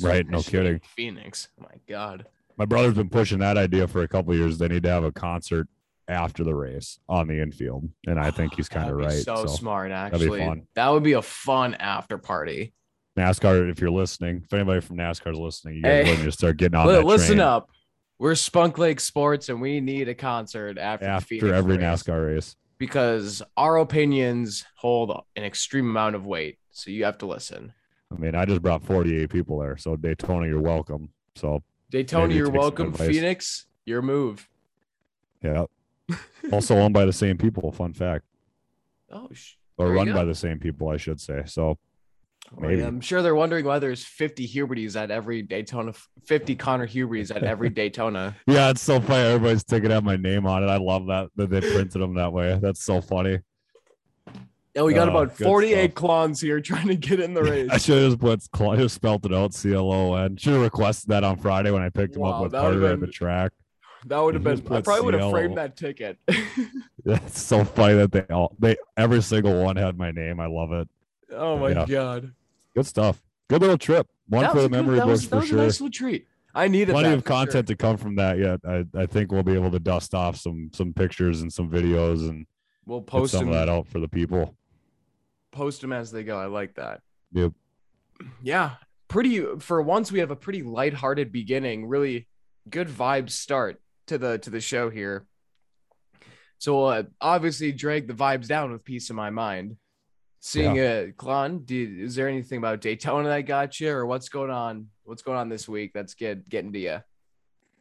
[0.00, 0.80] Right, no kidding.
[0.94, 2.26] Phoenix, oh my God.
[2.60, 4.58] My brother's been pushing that idea for a couple of years.
[4.58, 5.66] They need to have a concert
[6.08, 9.12] after the race on the infield, and I think he's kind of right.
[9.12, 10.40] So, So, smart, be actually.
[10.40, 10.66] fun.
[10.74, 12.74] That would be a fun after party.
[13.18, 16.16] NASCAR, if you're listening, if anybody from NASCAR is listening, you guys Hey.
[16.16, 17.70] need to start getting on that listen train up.
[18.18, 22.56] We're Spunk Lake Sports, and we need a concert after, after every race NASCAR race.
[22.76, 26.58] because our opinions hold an extreme amount of weight.
[26.72, 27.72] So you have to listen.
[28.14, 31.08] I mean, I just brought 48 people there, so Daytona, you're welcome.
[31.36, 32.92] So Daytona, Maybe you're welcome.
[32.92, 34.48] Phoenix, your move.
[35.42, 35.64] yeah,
[36.52, 37.70] also owned by the same people.
[37.72, 38.24] Fun fact.
[39.12, 41.42] Oh, sh- or run by the same people, I should say.
[41.46, 41.78] So
[42.56, 42.82] oh, Maybe.
[42.82, 45.92] I'm sure they're wondering why there's 50 Hubertys at every Daytona,
[46.26, 48.36] 50 Connor Hubertys at every Daytona.
[48.46, 49.24] yeah, it's so funny.
[49.28, 50.66] Everybody's taking out my name on it.
[50.68, 52.58] I love that that they printed them that way.
[52.62, 53.38] That's so funny.
[54.76, 55.94] And we got Oh, about 48 stuff.
[55.94, 57.68] clowns here trying to get in the race.
[57.72, 60.36] I should have just put Cl- just spelled it out C L O N.
[60.36, 63.00] Should have requested that on Friday when I picked him Wow, up with Carter at
[63.00, 63.52] the track.
[64.06, 64.62] That would have been.
[64.72, 66.18] I probably would have framed that ticket.
[67.04, 70.38] That's so funny that they all they every single one had my name.
[70.40, 70.88] I love it.
[71.32, 71.86] oh my Yeah.
[71.86, 72.32] god!
[72.74, 73.20] Good stuff.
[73.48, 74.06] Good little trip.
[74.28, 75.58] One for the good- memory was, books that for was sure.
[75.58, 76.26] nice little treat.
[76.54, 77.36] I needed Plenty of for sure.
[77.36, 78.60] content to come from that yet.
[78.66, 82.28] I, I think we'll be able to dust off some some pictures and some videos
[82.28, 82.46] and
[82.86, 84.56] We'll post some of that out for the people.
[85.52, 86.38] Post them as they go.
[86.38, 87.00] I like that.
[87.32, 87.52] Yep.
[88.42, 88.72] Yeah,
[89.08, 89.44] pretty.
[89.58, 91.86] For once, we have a pretty lighthearted beginning.
[91.86, 92.28] Really
[92.68, 95.26] good vibe start to the to the show here.
[96.58, 99.76] So uh, obviously drag the vibes down with piece of my mind.
[100.42, 104.50] Seeing uh Klon, did, is there anything about Daytona that got you, or what's going
[104.50, 104.86] on?
[105.04, 107.00] What's going on this week that's get getting to you?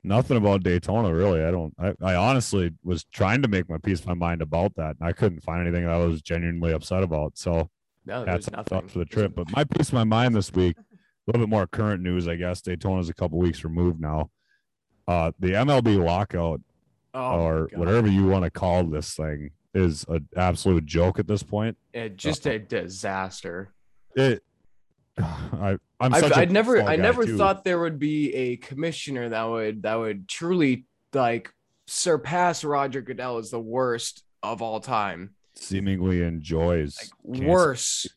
[0.10, 1.44] Nothing about Daytona really.
[1.44, 1.72] I don't.
[1.80, 5.08] I, I honestly was trying to make my piece of my mind about that, and
[5.08, 7.38] I couldn't find anything that I was genuinely upset about.
[7.38, 7.70] So
[8.08, 9.36] No, that's nothing for the trip.
[9.36, 10.84] But my piece of my mind this week a
[11.28, 12.60] little bit more current news, I guess.
[12.60, 14.32] Daytona's a couple weeks removed now.
[15.08, 16.62] Uh, the MLB lockout,
[17.14, 21.44] Oh, or whatever you want to call this thing, is an absolute joke at this
[21.44, 21.78] point.
[21.94, 23.74] It, just a disaster.
[24.16, 24.44] It,
[25.54, 27.38] I, I'm I've, such I'd never, I never too.
[27.38, 31.52] thought there would be a commissioner that would that would truly like
[31.88, 35.32] surpass Roger Goodell as the worst of all time.
[35.56, 38.08] seemingly enjoys Like worse,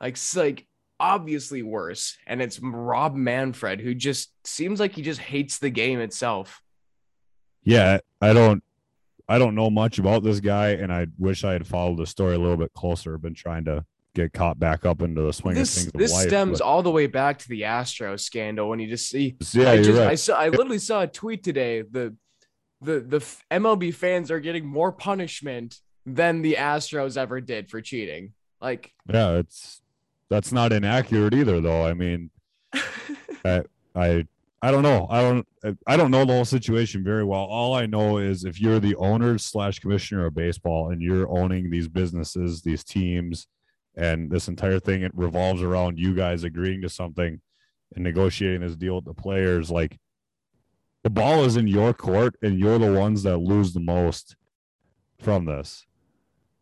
[0.00, 0.66] like like
[1.00, 2.16] obviously worse.
[2.26, 6.62] And it's Rob Manfred who just seems like he just hates the game itself.
[7.62, 8.62] Yeah, I don't
[9.28, 12.34] I don't know much about this guy and I wish I had followed the story
[12.34, 13.16] a little bit closer.
[13.18, 13.84] Been trying to
[14.14, 16.64] get caught back up into the swing of This things of this life, stems but-
[16.64, 19.84] all the way back to the Astro scandal when you just see yeah, I you're
[19.84, 20.08] just right.
[20.10, 21.82] I saw I literally saw a tweet today.
[21.82, 22.14] The
[22.80, 23.18] the the
[23.50, 28.32] MLB fans are getting more punishment than the Astros ever did for cheating.
[28.60, 29.82] Like yeah, it's
[30.30, 31.86] that's not inaccurate either though.
[31.86, 32.30] I mean,
[33.44, 33.62] I
[33.94, 34.26] I
[34.62, 35.06] I don't know.
[35.10, 35.46] I don't
[35.86, 37.40] I don't know the whole situation very well.
[37.42, 41.70] All I know is if you're the owner slash commissioner of baseball and you're owning
[41.70, 43.46] these businesses, these teams,
[43.96, 47.40] and this entire thing it revolves around you guys agreeing to something
[47.94, 49.98] and negotiating this deal with the players, like
[51.02, 54.36] the ball is in your court and you're the ones that lose the most
[55.20, 55.86] from this.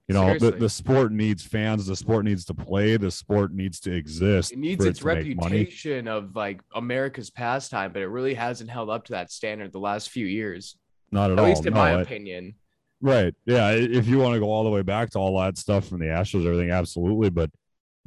[0.08, 3.80] You know, the, the sport needs fans, the sport needs to play, the sport needs
[3.80, 4.52] to exist.
[4.52, 9.12] it needs its reputation of like America's pastime, but it really hasn't held up to
[9.12, 10.76] that standard the last few years.
[11.12, 11.48] Not at, At all.
[11.48, 12.56] least in No, my opinion.
[13.02, 13.34] Right.
[13.44, 13.70] Yeah.
[13.72, 16.06] If you want to go all the way back to all that stuff from the
[16.06, 17.30] Astros, everything, absolutely.
[17.30, 17.50] But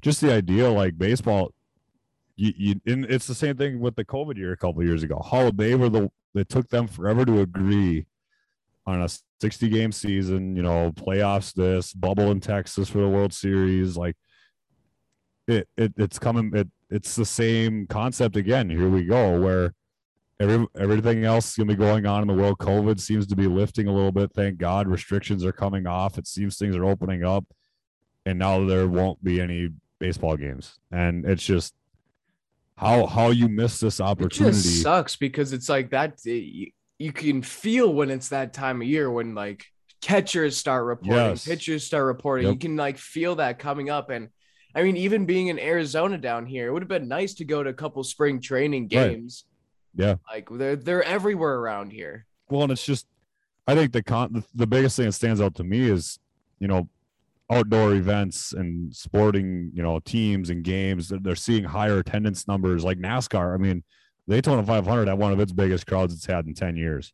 [0.02, 1.52] just the idea, like baseball,
[2.38, 5.22] you, you it's the same thing with the COVID year a couple years ago.
[5.30, 8.08] How they were the it took them forever to agree
[8.86, 9.10] on a
[9.42, 13.98] 60 game season, you know, playoffs, this bubble in Texas for the World Series.
[13.98, 14.16] Like
[15.48, 18.70] it, it it's coming, it, it's the same concept again.
[18.70, 19.74] Here we go, where
[20.40, 22.58] every everything else is gonna be going on in the world.
[22.60, 24.32] COVID seems to be lifting a little bit.
[24.34, 26.18] Thank God, restrictions are coming off.
[26.18, 27.46] It seems things are opening up,
[28.26, 29.70] and now there won't be any
[30.00, 30.78] baseball games.
[30.92, 31.74] And it's just
[32.78, 34.56] how how you miss this It opportunity.
[34.58, 36.20] just sucks because it's like that.
[36.26, 39.66] You, you can feel when it's that time of year when like
[40.02, 41.46] catchers start reporting, Yes.
[41.46, 42.48] pitchers start reporting.
[42.52, 44.10] You can like feel that coming up.
[44.10, 44.30] And
[44.74, 47.64] I mean, even being in Arizona down here, it would have been nice to go
[47.64, 49.18] to a couple spring training Right.
[49.96, 50.16] Yeah.
[50.30, 52.26] Like they're they're everywhere around here.
[52.50, 53.08] Well, and it's just,
[53.68, 56.20] I think the con the, biggest thing that stands out to me is,
[56.60, 56.90] you know,
[57.50, 61.10] outdoor events and sporting, you know, teams and games.
[61.10, 63.54] They're, they're seeing higher attendance numbers like NASCAR.
[63.54, 63.84] I mean,
[64.28, 67.14] Daytona 500 had one of its biggest crowds it's had in 10 years.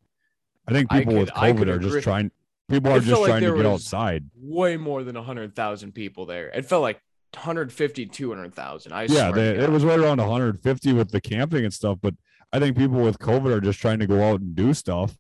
[0.67, 1.91] I think people with could- I COVID are agree.
[1.91, 2.32] just trying.
[2.70, 4.30] People are just like trying to get outside.
[4.41, 6.48] Way more than 100,000 people there.
[6.50, 7.02] It felt like
[7.34, 8.94] 150, 200,000.
[8.94, 11.98] I Yeah, they, it was right around 150 with the camping and stuff.
[12.02, 12.13] But
[12.53, 15.17] I think people with COVID are just trying to go out and do stuff.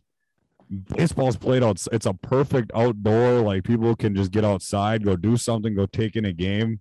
[0.95, 1.85] Baseball's played out.
[1.91, 3.41] It's a perfect outdoor.
[3.41, 6.79] Like people can just get outside, go do something, go take in a game,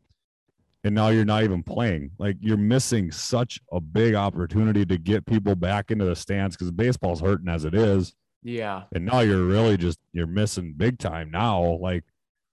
[0.85, 2.13] and now you're not even playing.
[2.19, 6.71] Like you're missing such a big opportunity to get people back into the stands because
[6.71, 8.85] baseball's hurting as it is, yeah.
[8.95, 11.61] and now you're really just you're missing big time now.
[11.81, 12.05] Like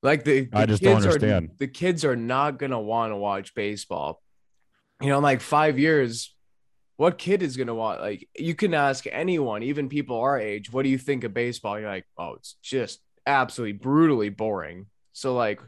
[0.01, 1.51] Like the, the I just don't kids are- understand.
[1.60, 4.23] the kids are not gonna want to watch baseball.
[5.01, 6.33] You know, in like five years,
[6.97, 8.01] what kid is gonna want?
[8.01, 11.79] Like, you can ask anyone, even people our age, what do you think of baseball?
[11.79, 14.88] You're like, oh, it's just absolutely brutally boring.
[15.13, 15.62] So, like,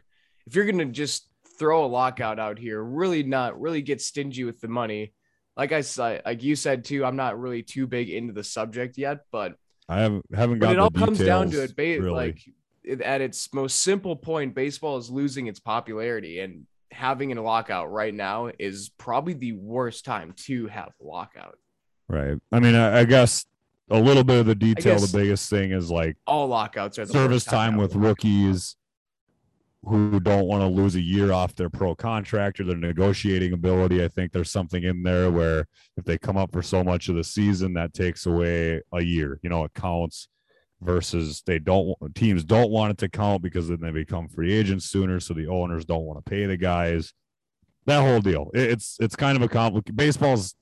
[0.47, 4.59] if you're gonna just throw a lockout out here, really not really get stingy with
[4.59, 5.13] the money.
[5.55, 8.97] Like I said, like you said too, I'm not really too big into the subject
[8.97, 9.55] yet, but
[9.87, 11.75] I haven't haven't got it all comes down to it.
[11.75, 12.11] Ba- really.
[12.11, 12.39] Like
[13.03, 18.13] at its most simple point, baseball is losing its popularity, and having a lockout right
[18.13, 21.57] now is probably the worst time to have a lockout.
[22.07, 22.37] Right.
[22.51, 23.45] I mean, I, I guess
[23.89, 24.99] a little bit of the detail.
[24.99, 28.05] the biggest thing is like All lockouts are the service worst time with have a
[28.05, 28.09] lockout.
[28.09, 28.75] rookies
[29.83, 34.03] who don't want to lose a year off their pro contract or their negotiating ability.
[34.03, 37.15] I think there's something in there where if they come up for so much of
[37.15, 39.39] the season, that takes away a year.
[39.41, 40.27] You know, it counts
[40.81, 44.85] versus they don't teams don't want it to count because then they become free agents
[44.85, 45.19] sooner.
[45.19, 47.13] So the owners don't want to pay the guys.
[47.85, 48.49] That whole deal.
[48.53, 50.55] It's it's kind of a complicated baseball's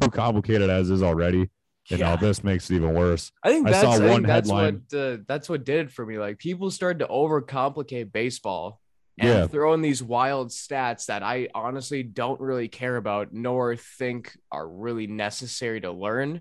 [0.00, 1.50] too complicated as is already.
[1.90, 3.30] And now this makes it even worse.
[3.42, 5.90] I think I that's saw I one that's headline- what uh, that's what did it
[5.92, 6.18] for me.
[6.18, 8.80] Like people started to overcomplicate baseball
[9.18, 9.46] and Yeah.
[9.46, 14.66] throw in these wild stats that I honestly don't really care about nor think are
[14.68, 16.40] really necessary to learn.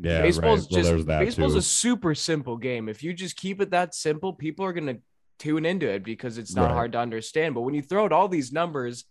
[0.00, 0.82] Yeah, baseball's right.
[0.82, 1.58] Well, just that baseball's too.
[1.58, 2.88] a super simple game.
[2.88, 4.98] If you just keep it that simple, people are gonna
[5.38, 6.72] tune into it because it's not Right.
[6.74, 7.54] hard to understand.
[7.54, 9.04] But when you throw out all these numbers,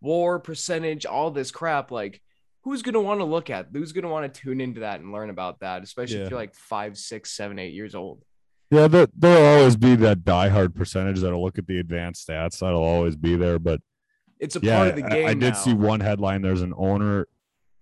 [0.00, 2.20] war percentage, all this crap, like
[2.62, 3.68] who's gonna want to look at?
[3.72, 6.24] Who's gonna want to tune into that and learn about that, especially Yeah.
[6.24, 8.22] if you're like five, six, seven, eight years old.
[8.70, 12.58] Yeah, there, there'll always be that diehard percentage that'll look at the advanced stats.
[12.58, 13.58] That'll always be there.
[13.58, 13.80] But
[14.40, 15.26] It's a yeah, part of the I- game.
[15.28, 15.52] I, did now.
[15.52, 16.42] see one headline.
[16.42, 17.28] There's an owner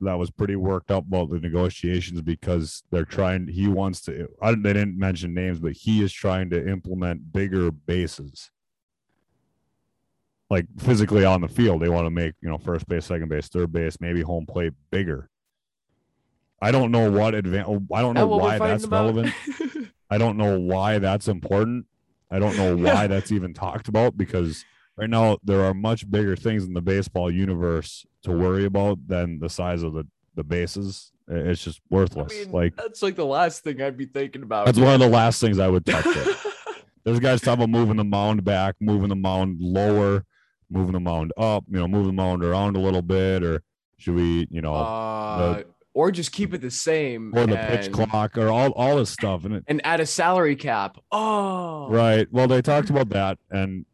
[0.02, 3.48] that was pretty worked up about the negotiations because they're trying.
[3.48, 4.28] He wants to.
[4.40, 8.50] I, they didn't mention names, but he is trying to implement bigger bases,
[10.50, 11.82] like physically on the field.
[11.82, 14.72] They want to make you know first base, second base, third base, maybe home plate
[14.90, 15.28] bigger.
[16.60, 19.34] I don't know what advan I don't know why that's relevant.
[20.10, 21.86] I don't know why that's important.
[22.30, 24.64] I don't know why that's even talked about because
[24.96, 29.38] right now there are much bigger things in the baseball universe to worry about than
[29.38, 31.12] the size of the the bases.
[31.28, 32.32] It's just I worthless.
[32.32, 34.66] mean, like that's like the last thing I'd be thinking about.
[34.66, 36.04] that's one of the last things I would touch.
[36.06, 36.36] It.
[37.04, 40.24] There's guys talking about moving the mound back, moving the mound lower,
[40.70, 41.64] moving the mound up.
[41.68, 43.62] You know, moving the mound around a little bit, or
[43.98, 45.62] should we, you know, uh,
[45.94, 47.32] or just keep it the same.
[47.36, 50.56] or the pitch clock, or all all this stuff, and it and add a salary
[50.56, 50.96] cap.
[51.10, 52.26] Oh, Right.
[52.30, 53.84] Well, they talked about that, and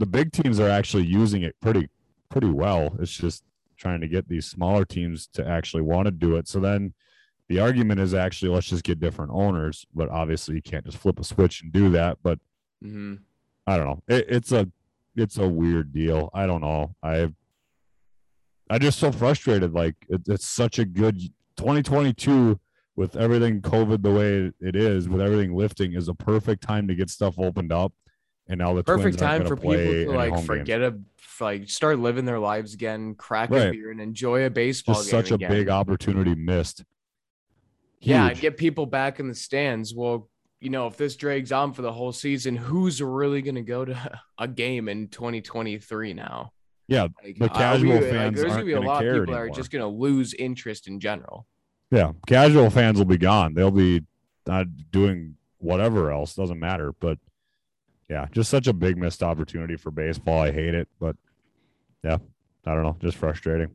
[0.00, 1.88] the big teams are actually using it pretty
[2.30, 2.96] pretty well.
[2.98, 3.44] It's just
[3.76, 6.48] trying to get these smaller teams to actually want to do it.
[6.48, 6.94] So then
[7.48, 11.20] the argument is actually let's just get different owners, but obviously you can't just flip
[11.20, 12.18] a switch and do that.
[12.22, 12.38] But
[12.82, 13.16] hmm
[13.66, 14.02] I don't know.
[14.08, 14.68] It, it's a
[15.16, 16.30] it's a weird deal.
[16.32, 16.94] I don't know.
[17.02, 17.32] I
[18.70, 19.74] I just so frustrated.
[19.74, 21.20] Like it, it's such a good
[21.56, 22.58] 2022
[22.96, 26.94] with everything COVID the way it is, with everything lifting, is a perfect time to
[26.94, 27.92] get stuff opened up.
[28.50, 30.46] And now the perfect time for people to like home games.
[30.46, 30.98] forget a
[31.40, 35.20] like start living their lives again, crack a beer, and enjoy a baseball Just game
[35.22, 35.50] such a again.
[35.50, 36.84] big opportunity missed.
[38.00, 39.94] Yeah, get people back in the stands.
[39.94, 40.28] Well,
[40.60, 43.84] you know, if this drags on for the whole season, who's really going to go
[43.84, 46.52] to a game in 2023 now?
[46.88, 49.48] Yeah, Like, The casual like, fans there's aren't be a lot of people that are
[49.48, 51.46] just going to lose interest in general.
[51.90, 52.12] yeah.
[52.26, 53.54] Casual fans will be gone.
[53.54, 54.02] They'll be
[54.44, 56.34] not doing whatever else.
[56.34, 56.92] Doesn't matter.
[56.98, 57.18] But
[58.10, 60.42] yeah, just such a big missed opportunity for baseball.
[60.42, 61.14] I hate it, but
[62.02, 62.18] yeah,
[62.66, 62.96] I don't know.
[63.00, 63.70] Just frustrating.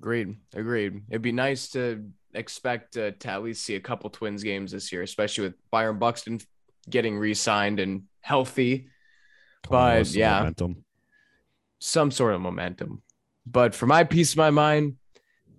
[0.00, 0.36] Agreed.
[0.54, 1.02] Agreed.
[1.10, 4.90] It'd be nice to expect uh, to at least see a couple Twins games this
[4.90, 6.40] year, especially with Byron Buxton
[6.88, 8.88] getting re-signed and healthy.
[9.68, 10.38] But, yeah.
[10.38, 10.84] momentum.
[11.78, 13.02] some sort of momentum.
[13.44, 14.96] But for my peace of my mind,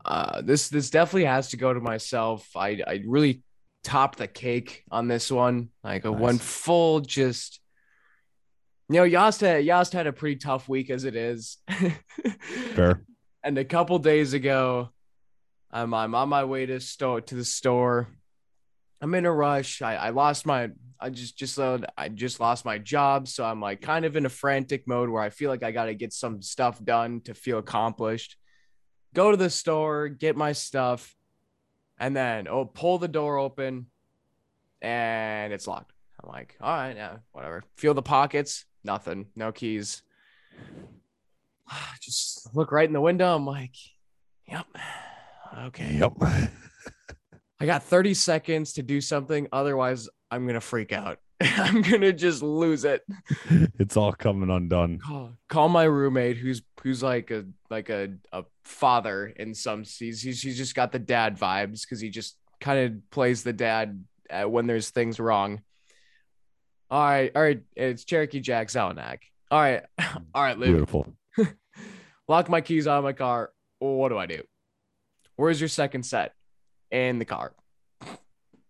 [0.04, 2.50] uh, this this definitely has to go to myself.
[2.56, 3.44] I I really
[3.84, 5.70] topped the cake on this one.
[5.84, 7.60] Like I went full just.
[8.90, 11.58] You know, Yost had Yost had a pretty tough week as it is.
[12.74, 13.02] Fair.
[13.44, 14.90] And a couple days ago,
[15.72, 18.08] I'm I'm on my way to store to the store.
[19.02, 19.82] I'm in a rush.
[19.82, 20.70] I, I lost my
[21.04, 24.26] I just just uh, I just lost my job, so I'm like kind of in
[24.26, 27.34] a frantic mode where I feel like I got to get some stuff done to
[27.34, 28.38] feel accomplished.
[29.14, 31.14] Go to the store, get my stuff,
[32.00, 33.88] and then oh, pull the door open,
[34.82, 35.92] and it's locked.
[36.24, 37.64] I'm like, all right, yeah, whatever.
[37.76, 40.02] Feel the pockets, nothing, no keys.
[42.02, 43.36] Just look right in the window.
[43.36, 43.76] I'm like,
[44.48, 44.66] yep,
[45.66, 45.96] okay.
[45.96, 46.14] Yep.
[47.60, 49.48] I got 30 seconds to do something.
[49.54, 51.20] Otherwise, I'm gonna freak out.
[51.42, 53.04] I'm gonna just lose it.
[53.80, 55.00] it's all coming undone.
[55.00, 60.22] Call, call my roommate, who's who's like a like a, a father in some he's
[60.22, 64.04] he's, he's just got the dad vibes because he just kind of plays the dad
[64.30, 65.62] uh, when there's things wrong.
[66.92, 69.20] All right, all right, it's Cherokee Jack Zelenak.
[69.50, 69.84] All right,
[70.34, 70.70] all right, Luke.
[70.70, 71.14] Beautiful.
[72.28, 73.52] Lock my keys out of my car.
[73.80, 74.44] What do I do?
[75.36, 76.34] Where's your second set?
[76.92, 77.54] In the car.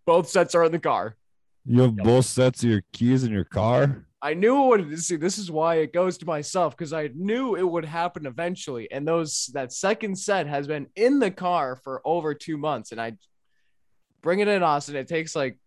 [0.05, 1.17] Both sets are in the car.
[1.65, 2.05] You have Yep.
[2.05, 4.05] both sets of your keys in your car.
[4.21, 5.17] I knew it would see.
[5.17, 8.89] This is why it goes to myself because I knew it would happen eventually.
[8.91, 13.01] And those that second set has been in the car for over two months, and
[13.01, 13.17] I
[14.21, 14.95] bring it in Austin.
[14.95, 15.57] It takes like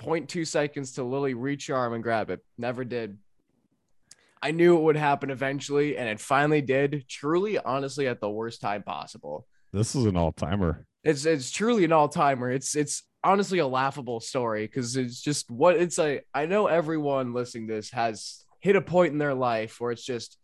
[0.00, 2.40] 0.2 seconds to Lily reach your arm and grab it.
[2.58, 3.18] Never did.
[4.42, 7.08] I knew it would happen eventually, and it finally did.
[7.08, 9.46] Truly, honestly, at the worst time possible.
[9.72, 10.86] This is an all timer.
[11.02, 12.50] It's it's truly an all timer.
[12.50, 16.26] It's it's honestly a laughable story because it's just what it's like.
[16.34, 20.04] I know everyone listening to this has hit a point in their life where it's
[20.04, 20.38] just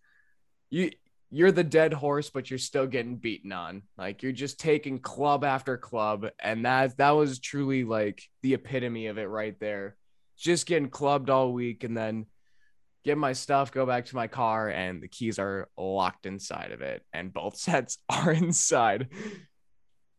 [0.70, 0.90] you
[1.30, 3.82] you're the dead horse, but you're still getting beaten on.
[3.96, 9.06] Like you're just taking club after club, and that that was truly like the epitome
[9.06, 9.96] of it right there.
[10.36, 12.26] Just getting clubbed all week, and then
[13.04, 16.82] get my stuff, go back to my car, and the keys are locked inside of
[16.82, 19.08] it, and both sets are inside.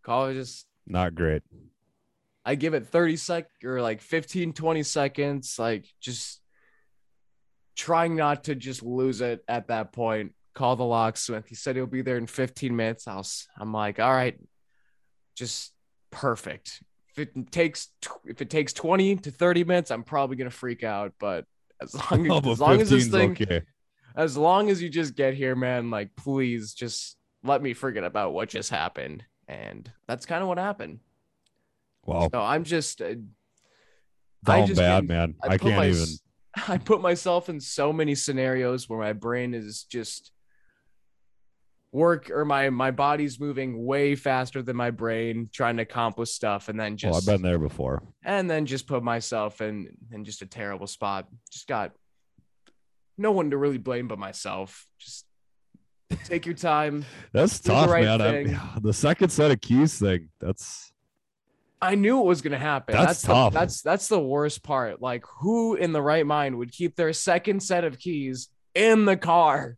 [0.03, 1.43] Call it just Not great.
[2.43, 6.39] I give it 30 sec or like 15, 20 seconds, like just
[7.75, 10.33] trying not to just lose it at that point.
[10.53, 11.47] Call the locksmith.
[11.47, 13.07] He said he'll be there in 15 minutes.
[13.07, 14.37] I was, I'm like, all right,
[15.35, 15.71] just
[16.11, 16.83] perfect.
[17.15, 17.89] If it takes
[18.25, 21.13] if it takes 20 to 30 minutes, I'm probably gonna freak out.
[21.19, 21.45] But
[21.81, 23.61] as long as, Oh, as long as this thing, okay.
[24.15, 28.33] as long as you just get here, man, like please just let me forget about
[28.33, 29.23] what just happened.
[29.47, 30.99] And that's kind of what happened.
[32.05, 33.15] Wow, So I'm just, uh,
[34.47, 35.35] I down just bad, man.
[35.43, 36.05] I, I, can't my- even.
[36.67, 40.31] I put myself in so many scenarios where my brain is just
[41.93, 46.69] work or my my body's moving way faster than my brain trying to accomplish stuff
[46.69, 48.01] and then Oh, just I've been there before.
[48.23, 51.27] and then just put myself in in just a terrible spot.
[51.51, 51.91] Just got
[53.17, 54.87] no one to really blame but myself.
[54.99, 55.25] Just
[56.25, 57.05] take your time.
[57.33, 58.59] That's Do the tough, right man.
[58.81, 60.29] The second set of keys thing.
[60.39, 60.91] That's
[61.81, 62.95] I knew it was gonna happen.
[62.95, 63.53] That's the- tough.
[63.53, 65.01] that's that's the worst part.
[65.01, 69.17] Like who in the right mind would keep their second set of keys in the
[69.17, 69.77] car?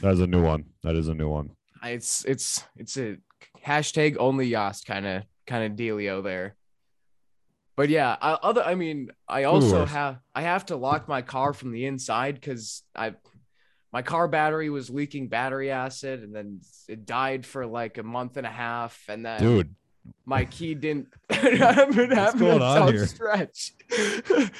[0.00, 0.64] That's a new one.
[0.82, 1.50] That is a new one.
[1.82, 3.16] It's it's it's a
[3.64, 6.56] hashtag only Yost kind of kind of dealio there.
[7.76, 11.52] But yeah, I, other I mean, I also have I have to lock my car
[11.52, 13.14] from the inside because I
[13.92, 18.36] my car battery was leaking battery acid and then it died for like a month
[18.36, 19.74] and a half and then Dude,
[20.24, 23.72] my key didn't I've been having going on stretch.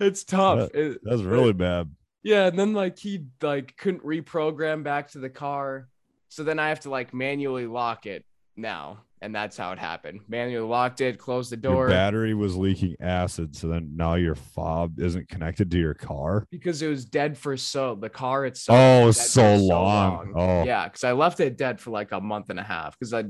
[0.00, 0.70] it's tough.
[0.72, 1.90] That's really bad.
[2.22, 5.88] Yeah, and then like he like couldn't reprogram back to the car.
[6.28, 8.24] So then I have to like manually lock it
[8.56, 9.04] now.
[9.20, 10.22] And that's how it happened.
[10.28, 14.34] Manually locked it, closed the Your door battery was leaking acid, so then now your
[14.34, 16.44] fob isn't connected to your car.
[16.50, 18.76] because it was dead for so the car itself.
[18.76, 20.32] Oh, was dead so long.
[20.34, 22.98] Oh, Yeah, because I left it dead for like a month and a half.
[22.98, 23.26] Because I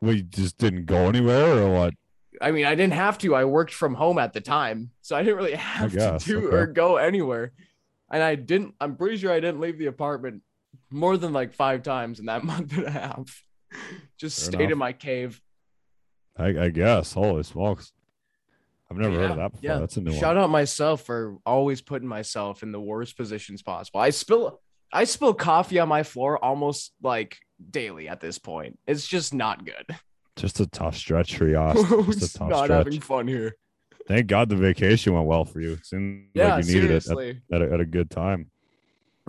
[0.00, 1.94] we just didn't go anywhere, or what?
[2.40, 3.34] I mean I didn't have to.
[3.36, 4.90] I worked from home at the time.
[5.02, 6.56] So I didn't really have guess, to do okay.
[6.56, 7.52] or go anywhere.
[8.10, 10.42] And I didn't I'm pretty sure I didn't leave the apartment
[10.90, 13.44] more than like five times in that month and a half.
[14.18, 15.40] Just Fair stayed in my cave.
[16.36, 17.12] I, I guess.
[17.12, 17.92] Holy smokes!
[18.90, 19.78] I've never heard of that before.
[19.78, 20.44] That's a new Shout one.
[20.44, 24.00] out myself for always putting myself in the worst positions possible.
[24.00, 24.60] I spill
[24.92, 27.38] I spill coffee on my floor almost like
[27.70, 28.78] daily at this point.
[28.86, 29.96] It's just not good.
[30.36, 31.74] Just a tough stretch for.
[31.74, 32.86] Just Just a tough not stretch.
[32.86, 33.54] having fun here.
[34.10, 35.74] Thank God the vacation went well for you.
[35.74, 37.40] It seemed Yeah, like you needed it seriously.
[37.52, 38.50] at, at, a, at a good time.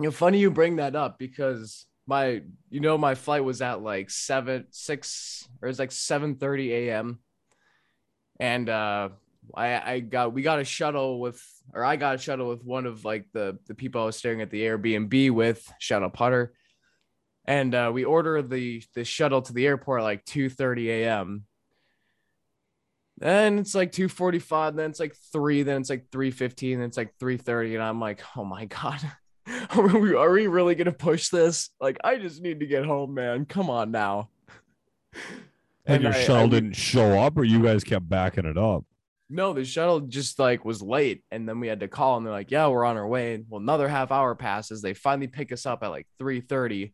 [0.00, 3.80] You know, funny you bring that up because my, you know, my flight was at
[3.80, 7.20] like seven, six, or it's like seven thirty a.m.
[8.40, 9.10] And uh,
[9.54, 11.40] I, I got, we got a shuttle with,
[11.72, 14.40] or I got a shuttle with one of like the the people I was staring
[14.40, 15.72] at the Airbnb with.
[15.78, 16.54] Shout out Putter.
[17.44, 21.44] And uh, we ordered the the shuttle to the airport at like two thirty a.m.
[23.22, 27.14] Then it's like 2:45, then it's like 3, then it's like 3:15, then it's like
[27.20, 29.00] 3:30 and I'm like, "Oh my god.
[29.76, 31.70] Are we, are we really going to push this?
[31.80, 33.44] Like I just need to get home, man.
[33.46, 34.28] Come on now."
[35.84, 38.84] And, your I- shuttle I- didn't show up, or you guys kept backing it up.
[39.28, 42.32] No, the shuttle just like was late and then we had to call and they're
[42.32, 44.80] like, "Yeah, we're on our way." And, Well, another half hour passes.
[44.82, 46.92] They finally pick us up at like 3:30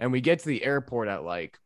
[0.00, 1.58] and we get to the airport at like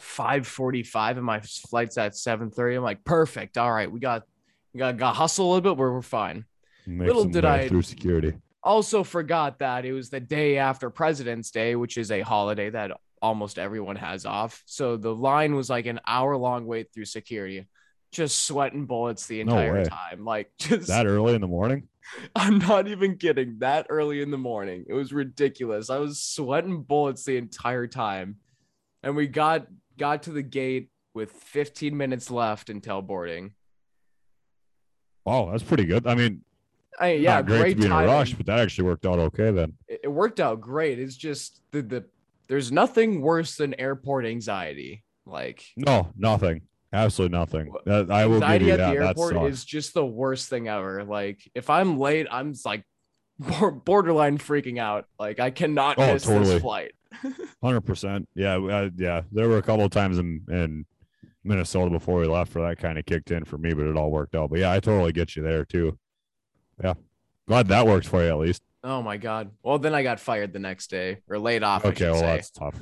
[0.00, 2.76] 5:45 and my flight's at 7:30.
[2.76, 3.58] I'm like, "Perfect.
[3.58, 4.24] All right, we got
[4.72, 6.44] we got got hustle a little bit, we're, we're fine."
[6.86, 8.34] Make Little did I- through security.
[8.62, 12.90] Also forgot that it was the day after President's Day, which is a holiday that
[13.22, 14.62] almost everyone has off.
[14.66, 17.66] So the line was like an hour long wait through security.
[18.10, 19.84] Just sweating bullets the entire way.
[19.84, 20.24] time.
[20.24, 21.88] Like just That early in the morning?
[22.34, 23.58] I'm not even kidding.
[23.58, 24.84] That early in the morning.
[24.88, 25.88] It was ridiculous.
[25.90, 28.36] I was sweating bullets the entire time.
[29.02, 29.66] And we got
[29.98, 33.52] got to the gate with 15 minutes left until boarding.
[35.24, 36.06] Wow, that's pretty good.
[36.06, 36.42] I mean,
[37.00, 39.50] I yeah, great, great to be in a rush, but that actually worked out okay
[39.50, 39.74] then.
[39.88, 40.98] it, it worked out great.
[40.98, 42.04] It's just the, the
[42.48, 45.02] there's nothing worse than airport anxiety.
[45.26, 46.62] Like No, nothing.
[46.92, 47.72] Absolutely nothing.
[47.84, 48.94] That, I will give anxiety you at that.
[48.94, 51.02] the airport is just the worst thing ever.
[51.04, 52.84] Like if I'm late, I'm like
[53.38, 55.06] borderline freaking out.
[55.18, 56.46] Like I cannot Oh, miss totally.
[56.54, 56.92] this flight.
[57.62, 58.28] Hundred percent.
[58.34, 59.22] Yeah, uh, yeah.
[59.32, 60.86] There were a couple of times in in
[61.44, 64.10] Minnesota before we left where that kind of kicked in for me, but it all
[64.10, 64.50] worked out.
[64.50, 65.98] But yeah, I totally get you there too.
[66.82, 66.94] Yeah,
[67.48, 68.62] glad that worked for you at least.
[68.84, 69.50] Oh my god.
[69.62, 71.84] Well, then I got fired the next day or laid off.
[71.84, 72.36] Okay, well say.
[72.36, 72.80] that's tough.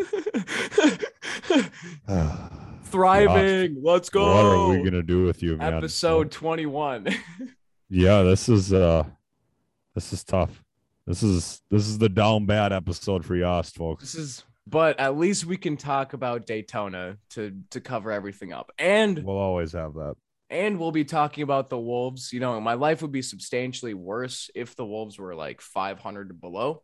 [2.84, 3.78] Thriving.
[3.82, 4.26] Let's go.
[4.26, 5.74] What are we gonna do with you, man?
[5.74, 7.08] Episode 21.
[7.90, 9.04] Yeah, this is uh,
[9.94, 10.64] this is tough.
[11.06, 14.02] This is this is the down bad episode for Yost, folks.
[14.02, 18.72] this is but at least we can talk about Daytona to to cover everything up.
[18.78, 20.14] And We'll always have that.
[20.48, 22.32] and we'll be talking about the Wolves.
[22.32, 26.82] You know, my life would be substantially worse if the Wolves were like 500 below.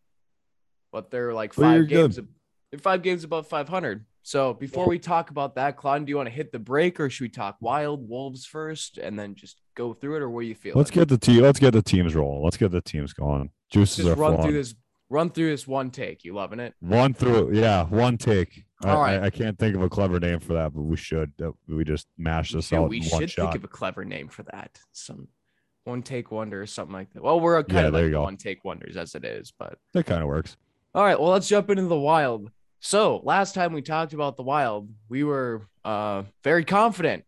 [0.92, 2.16] but they're like Well, five games.
[2.70, 4.04] They're five games above 500.
[4.22, 7.08] So before we talk about that, Claude, do you want to hit the break or
[7.10, 10.46] should we talk Wild Wolves first and then just go through it, or what do
[10.46, 10.74] you feel?
[10.76, 11.40] Let's get the team.
[11.42, 12.44] Let's get the teams rolling.
[12.44, 13.50] Let's get the teams going.
[13.70, 14.42] Juices just are run flowing.
[14.50, 14.74] through this.
[15.08, 16.22] Run through this one take.
[16.24, 16.72] You loving it?
[16.78, 18.64] One through, yeah, one take.
[18.84, 19.20] I, All right.
[19.20, 21.32] I, I can't think of a clever name for that, but we should.
[21.66, 23.52] We just mash this Dude, out we in one should shot.
[23.52, 24.78] think of a clever name for that.
[24.92, 25.26] Some
[25.82, 27.22] one take wonder or something like that.
[27.24, 28.22] Well, we're a kind Yeah, of there like you go.
[28.22, 30.56] one take wonders as it is, but that kind of works.
[30.94, 31.18] all right.
[31.18, 32.50] Well, let's jump into the wild.
[32.80, 37.24] So last time we talked about the wild, we were uh very confident.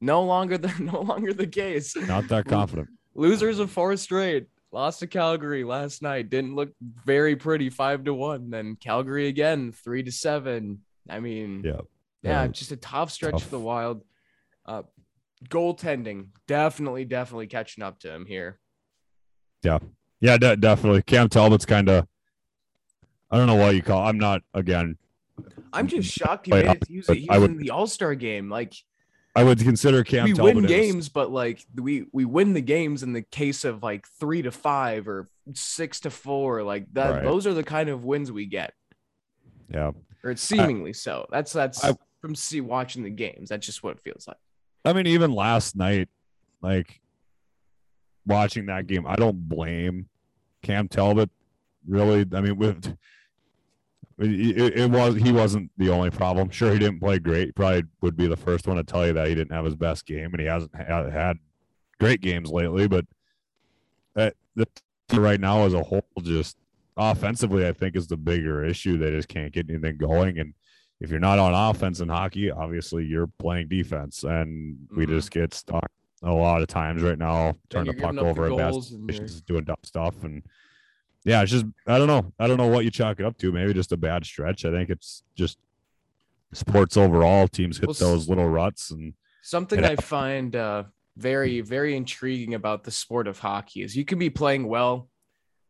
[0.00, 1.96] No longer the no longer the case.
[1.96, 2.88] Not that confident.
[3.14, 4.46] Losers of four straight.
[4.72, 6.30] Lost to Calgary last night.
[6.30, 6.72] Didn't look
[7.06, 7.70] very pretty.
[7.70, 8.50] Five to one.
[8.50, 10.80] Then Calgary again, three to seven.
[11.08, 11.80] I mean, Yeah.
[12.22, 12.46] yeah, Yeah.
[12.48, 13.44] just a tough stretch Tough.
[13.44, 14.02] for the Wild.
[14.66, 14.82] Uh,
[15.48, 18.58] goaltending definitely, definitely catching up to him here.
[19.62, 19.78] Yeah,
[20.38, 21.02] de- definitely.
[21.02, 22.06] Cam Talbot's kind of.
[23.30, 24.06] I don't know why you call.
[24.06, 24.96] I'm not again.
[25.72, 26.24] I'm just mm-hmm.
[26.24, 26.82] shocked he made it.
[26.88, 28.48] He was, but he was would- in the All Star game.
[28.48, 28.74] Like
[29.36, 33.02] I would consider Cam we Talbot win games, but like we we win the games
[33.02, 36.62] in the case of like three to five or six to four.
[36.62, 37.10] Like that.
[37.10, 37.22] Right.
[37.24, 38.74] Those are the kind of wins we get,
[39.68, 39.90] Yeah,
[40.22, 41.26] or it's seemingly so.
[41.30, 43.48] That's that's I- from see watching the games.
[43.48, 44.38] That's just what it feels like.
[44.84, 46.08] I mean, even last night,
[46.62, 47.00] like
[48.26, 50.08] watching that game, I don't blame
[50.62, 51.30] Cam Talbot.
[51.86, 52.96] Really, I mean, with
[54.18, 56.50] it, it, it was he wasn't the only problem.
[56.50, 57.46] Sure, he didn't play great.
[57.48, 59.74] He probably would be the first one to tell you that he didn't have his
[59.74, 61.38] best game, and he hasn't had, had
[61.98, 62.86] great games lately.
[62.88, 63.06] But
[64.14, 64.66] the
[65.08, 66.56] team right now as a whole, just
[66.96, 68.98] offensively, I think is the bigger issue.
[68.98, 70.54] They just can't get anything going, and
[71.00, 75.08] if you're not on offense in hockey, obviously you're playing defense, and we Mhm.
[75.08, 75.90] just get stuck
[76.22, 78.70] a lot of times right now, turn the puck giving up the over at bad
[78.70, 80.42] goals and you're- doing dumb stuff, and
[81.24, 83.52] yeah, it's just I don't know, I don't know what you chalk it up to.
[83.52, 84.64] Maybe just a bad stretch.
[84.64, 85.58] I think it's just
[86.52, 87.48] sports overall.
[87.48, 89.84] Teams hit Well, those little ruts, and Something.
[89.84, 90.84] I find uh,
[91.16, 95.08] very, very intriguing about the sport of hockey is you can be playing well,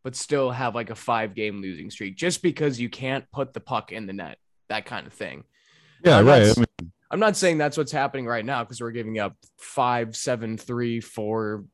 [0.03, 3.59] but still have like a five game losing streak just because you can't put the
[3.59, 4.37] puck in the net,
[4.69, 5.43] that kind of thing.
[6.03, 6.57] yeah, I'm not right.
[6.57, 10.57] mean, I'm not saying that's what's happening right now because we're giving up five, seven,
[10.57, 11.65] three, four,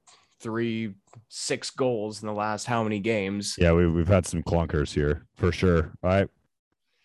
[0.42, 0.94] three,
[1.30, 3.56] six goals in the last how many games.
[3.58, 5.92] yeah, we we've had some clunkers here for sure.
[6.04, 6.28] I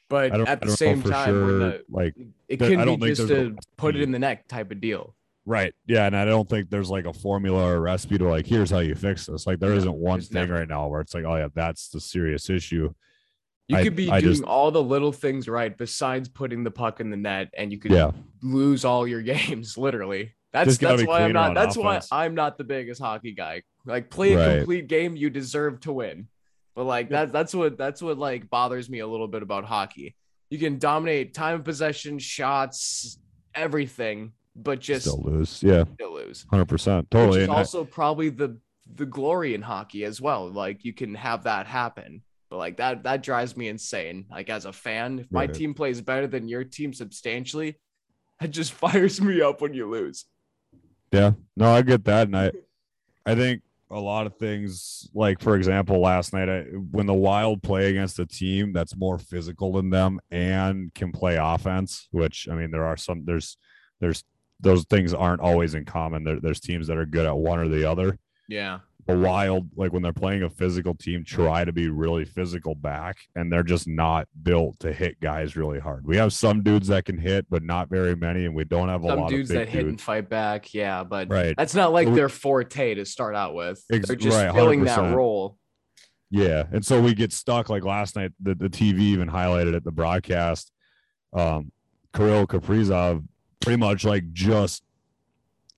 [0.08, 1.58] But I at the same time, sure.
[1.58, 2.14] the, like
[2.48, 5.14] it can don't be just a put it in the neck type of deal.
[5.48, 5.74] Right.
[5.86, 6.06] Yeah.
[6.06, 8.80] And I don't think there's like a formula or a recipe to like, here's how
[8.80, 9.46] you fix this.
[9.46, 10.54] Like, there No, not one thing never.
[10.54, 12.92] right now where it's like, oh, yeah, that's the serious issue.
[13.68, 16.72] You I- could be I doing just- all the little things right besides putting the
[16.72, 18.10] puck in the net, and you could Yeah.
[18.42, 19.78] lose all your games.
[19.78, 20.34] Literally,
[20.64, 21.54] that's that's why I'm not.
[21.54, 22.00] That's why.
[22.12, 23.62] I'm not the biggest hockey guy.
[23.84, 24.56] Like play a Right.
[24.58, 26.28] complete game, you deserve to win.
[26.74, 30.14] But like that, that's what that's what like bothers me a little bit about hockey.
[30.50, 33.18] You can dominate time of possession, shots,
[33.54, 35.62] everything, but just Still lose.
[35.62, 35.84] Yeah.
[35.94, 36.44] still lose.
[36.52, 37.10] 100%.
[37.10, 37.28] Totally.
[37.28, 38.58] Which is And I- also probably the
[38.94, 40.48] the glory in hockey as well.
[40.48, 42.22] Like you can have that happen.
[42.50, 44.26] But like that that drives me insane.
[44.30, 45.54] Like as a fan, if my Right.
[45.54, 47.80] team plays better than your team substantially,
[48.40, 50.26] it just fires me up when you lose.
[51.16, 52.52] Yeah, no, I get that, and I,
[53.24, 57.62] I think a lot of things, like for example, last night, I, when the Wild
[57.62, 62.54] play against a team that's more physical than them and can play offense, which I
[62.54, 63.56] mean, there are some, there's,
[63.98, 64.24] there's
[64.60, 66.24] those things aren't always in common.
[66.24, 68.18] There, there's teams that are good at one or the other.
[68.48, 68.80] Yeah.
[69.06, 73.18] The Wild, like when they're playing a physical team, try to be really physical back,
[73.36, 76.04] and they're just not built to hit guys really hard.
[76.04, 79.04] We have some dudes that can hit, but not very many, and we don't have
[79.04, 80.74] a Some lot dudes of that hit and fight back.
[80.74, 81.54] Yeah, but Right.
[81.56, 83.80] that's not like So their forte to start out with.
[83.92, 85.56] Ex- They're just right, filling that role.
[86.28, 87.68] Yeah, and so we get stuck.
[87.70, 90.72] Like last night, the, the TV even highlighted at the broadcast.
[91.32, 91.70] Um,
[92.12, 93.24] Kirill Kaprizov
[93.60, 94.82] pretty much like just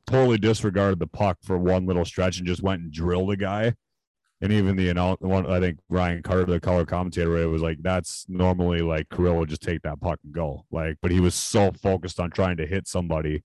[0.09, 3.75] totally disregarded the puck for one little stretch and just went and drilled a guy.
[4.41, 8.25] And even the one, I think Ryan Carter, the color commentator, it was like that's
[8.29, 10.65] normally like Kirill would just take that puck and go.
[10.71, 13.43] Like, but he was so focused on trying to hit somebody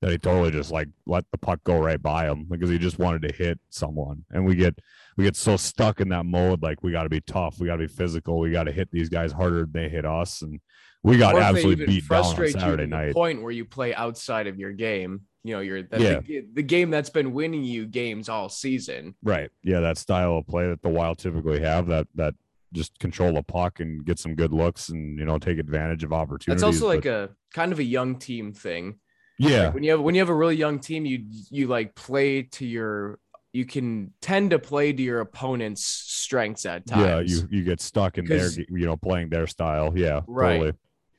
[0.00, 2.98] that he totally just like let the puck go right by him because he just
[2.98, 4.24] wanted to hit someone.
[4.30, 4.78] And we get
[5.16, 7.76] we get so stuck in that mode, like we got to be tough, we got
[7.76, 10.60] to be physical, we got to hit these guys harder than they hit us, and
[11.02, 13.14] we got Or if they absolutely beat down on Saturday to the night.
[13.14, 15.22] point where you play outside of your game.
[15.44, 16.20] You know, you're Yeah.
[16.20, 19.14] the, the game that's been winning you games all season.
[19.22, 19.50] Right?
[19.62, 22.34] Yeah, that style of play that the Wild typically have that that
[22.74, 26.12] just control the puck and get some good looks and you know take advantage of
[26.12, 26.60] opportunities.
[26.62, 28.98] That's also like a kind of a young team thing.
[29.38, 31.94] yeah, Like when you have when you have a really young team, you you like
[31.94, 33.18] play to your
[33.54, 37.32] you can tend to play to your opponent's strengths at times.
[37.32, 39.96] Yeah, you you get stuck in their you know playing their style.
[39.96, 40.58] Yeah, Right.
[40.58, 40.72] totally.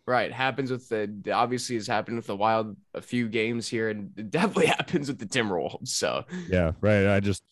[0.10, 0.34] Right.
[0.34, 4.32] Happens with the obviously has happened with the Wild a few games here, and it
[4.32, 5.90] definitely happens with the Timberwolves.
[5.90, 7.06] So Yeah, right.
[7.06, 7.44] I just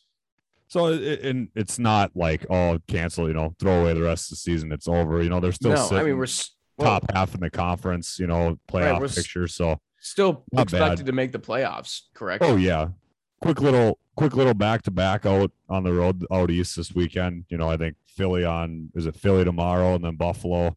[0.68, 4.30] so it, and it's not like oh cancel, you know, throw away the rest of
[4.32, 4.72] the season.
[4.72, 5.22] It's over.
[5.22, 6.26] You know, they're still no, sitting I mean we're
[6.78, 8.18] well, top half in the conference.
[8.18, 9.48] You know, playoff we're picture.
[9.48, 11.06] So still expected bad.
[11.06, 12.06] to make the playoffs.
[12.16, 12.44] Correct.
[12.44, 12.88] oh yeah,
[13.40, 17.46] quick little quick little back to back out on the road out east this weekend.
[17.50, 20.76] You know, I think Philly on is it Philly tomorrow and then Buffalo.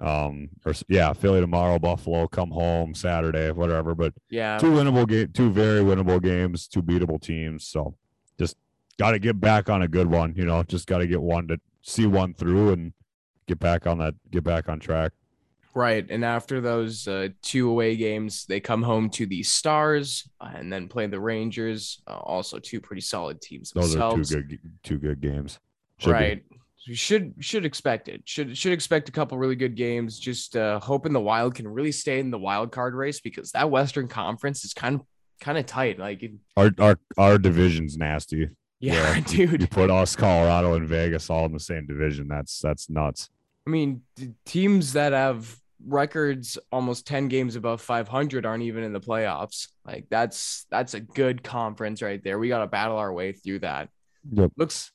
[0.00, 3.94] Um, or yeah, Philly tomorrow, Buffalo come home Saturday, whatever.
[3.94, 4.58] But yeah.
[4.58, 7.66] two winnable game, two very winnable games, two beatable teams.
[7.66, 7.96] So
[8.38, 8.56] just
[8.98, 10.34] got to get back on a good one.
[10.36, 12.92] You know, just got to get one to see one through and
[13.46, 15.12] get back on that, get back on track.
[15.74, 16.06] Right.
[16.10, 20.72] And after those uh, two away games, they come home to the Stars uh, and
[20.72, 22.02] then play the Rangers.
[22.06, 25.60] Uh, also, two pretty solid teams Those are two good, two good games.
[25.98, 26.42] Should right.
[26.50, 26.56] So
[26.88, 28.22] you should should expect it.
[28.24, 30.18] Should should expect a couple really good games.
[30.18, 33.70] Just uh, hoping the Wild can really stay in the wild card race because that
[33.70, 35.02] Western Conference is kind of
[35.40, 35.98] kind of tight.
[35.98, 38.48] Like, it- Our our our division's nasty.
[38.80, 39.60] yeah, you- dude.
[39.62, 42.28] You put us, Colorado, and Vegas all in the same division.
[42.28, 43.28] That's that's nuts.
[43.66, 44.02] I mean,
[44.46, 45.54] teams that have
[45.86, 49.68] records almost 10 games above 500 aren't even in the playoffs.
[49.84, 52.38] Like that's that's a good conference right there.
[52.38, 53.88] We got to battle our way through that.
[54.32, 54.52] Yep.
[54.56, 54.90] Looks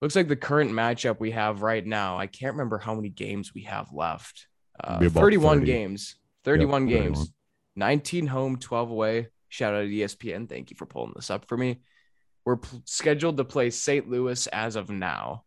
[0.00, 2.18] looks like the current matchup we have right now.
[2.18, 4.46] I can't remember how many games we have left.
[4.82, 5.66] Uh, 31 30.
[5.66, 6.16] games.
[6.44, 7.18] 31 Yep, games.
[7.18, 7.32] 31.
[7.76, 9.28] 19 home, 12 away.
[9.48, 10.48] Shout out to ESPN.
[10.48, 11.80] Thank you for pulling this up for me.
[12.44, 14.08] We're p- scheduled to play St.
[14.08, 15.44] Louis as of now.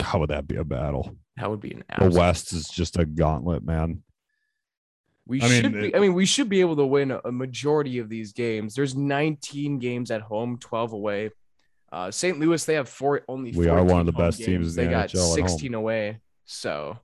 [0.00, 1.16] How would that be a battle?
[1.36, 4.02] That would be an The West is just a gauntlet, man.
[5.26, 7.20] We I mean, should be, it- I mean, we should be able to win a,
[7.24, 8.74] a majority of these games.
[8.74, 11.30] There's 19 games at home, 12 away.
[11.94, 12.40] Uh, St.
[12.40, 13.52] Louis, they have four only.
[13.52, 16.18] We are one of the best teams in They the got NHL at 16 away.
[16.44, 16.98] So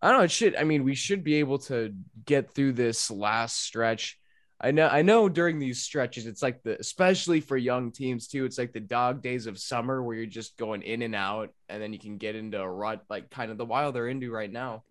[0.00, 0.24] I don't know.
[0.24, 0.54] It should.
[0.54, 1.92] I mean, we should be able to
[2.24, 4.20] get through this last stretch.
[4.60, 4.86] I know.
[4.86, 5.28] I know.
[5.28, 8.44] During these stretches, it's like the, especially for young teams too.
[8.44, 11.82] It's like the dog days of summer where you're just going in and out, and
[11.82, 14.50] then you can get into a rut, like kind of the wild they're into right
[14.50, 14.84] now.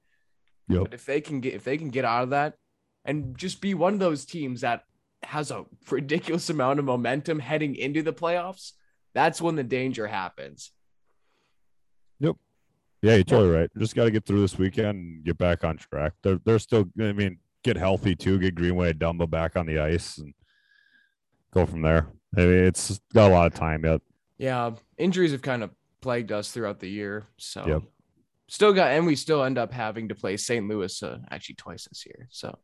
[0.68, 0.82] Yep.
[0.82, 2.56] But if they can get if they can get out of that
[3.06, 4.84] and just be one of those teams that
[5.24, 8.74] has a ridiculous amount of momentum heading into the playoffs,
[9.14, 10.72] that's when the danger happens.
[12.20, 12.36] Yep.
[13.02, 13.70] Yeah, you're totally right.
[13.78, 16.14] Just got to get through this weekend and get back on track.
[16.24, 16.86] They're they're still.
[17.00, 18.38] I mean, get healthy too.
[18.40, 20.34] Get Greenway, Dumba back on the ice and
[21.54, 22.08] go from there.
[22.38, 24.02] I mean, it's got a lot of time yet.
[24.38, 27.26] Yeah, injuries have kind of plagued us throughout the year.
[27.38, 27.82] So Yep.
[28.48, 30.68] still got and we still end up having to play St.
[30.68, 32.28] Louis uh, actually twice this year.
[32.32, 32.58] So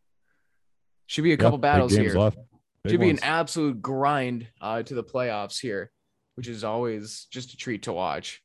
[1.07, 2.15] should be a Yeah, couple big battles here.
[2.15, 2.37] left.
[2.83, 5.91] Big should be an absolute grind uh, to the playoffs here,
[6.37, 8.43] which is always just a treat to watch.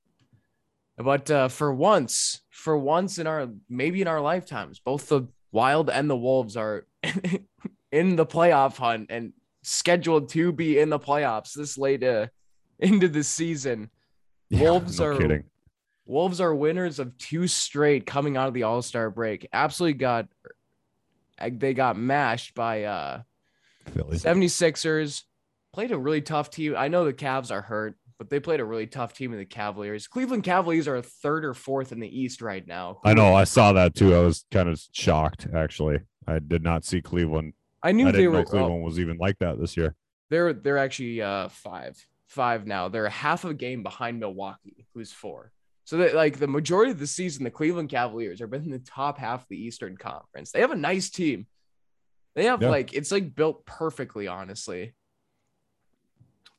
[0.96, 5.90] But uh, for once, for once in our maybe in our lifetimes, both the Wild
[5.90, 6.86] and the Wolves are
[7.92, 12.28] in the playoff hunt and scheduled to be in the playoffs this late uh,
[12.78, 13.90] into the season.
[14.48, 15.44] Yeah, Wolves no are kidding.
[16.06, 19.46] Wolves are winners of two straight coming out of the All Star break.
[19.52, 20.28] Absolutely got
[21.38, 23.22] they got mashed by uh
[23.92, 24.16] Philly.
[24.16, 25.24] 76ers
[25.72, 26.74] played a really tough team.
[26.76, 29.44] I know the Cavs are hurt, but they played a really tough team in the
[29.44, 30.06] Cavaliers.
[30.06, 33.00] Cleveland Cavaliers are third or fourth in the East right now.
[33.04, 33.34] I know.
[33.34, 34.14] I saw that too.
[34.14, 36.00] I was kind of shocked actually.
[36.26, 37.54] I did not see Cleveland.
[37.82, 38.38] I knew I they were.
[38.38, 39.96] know Cleveland was even like that this year.
[40.30, 41.96] they're they're actually uh five
[42.28, 42.88] five now.
[42.88, 45.50] They're half a game behind Milwaukee, who's four.
[45.84, 49.18] So that like the majority of the season, the Cleveland Cavaliers are in the top
[49.18, 50.52] half of the Eastern Conference.
[50.52, 51.46] They have a nice team.
[52.36, 52.68] They have Yeah.
[52.70, 54.94] like it's like built perfectly, honestly.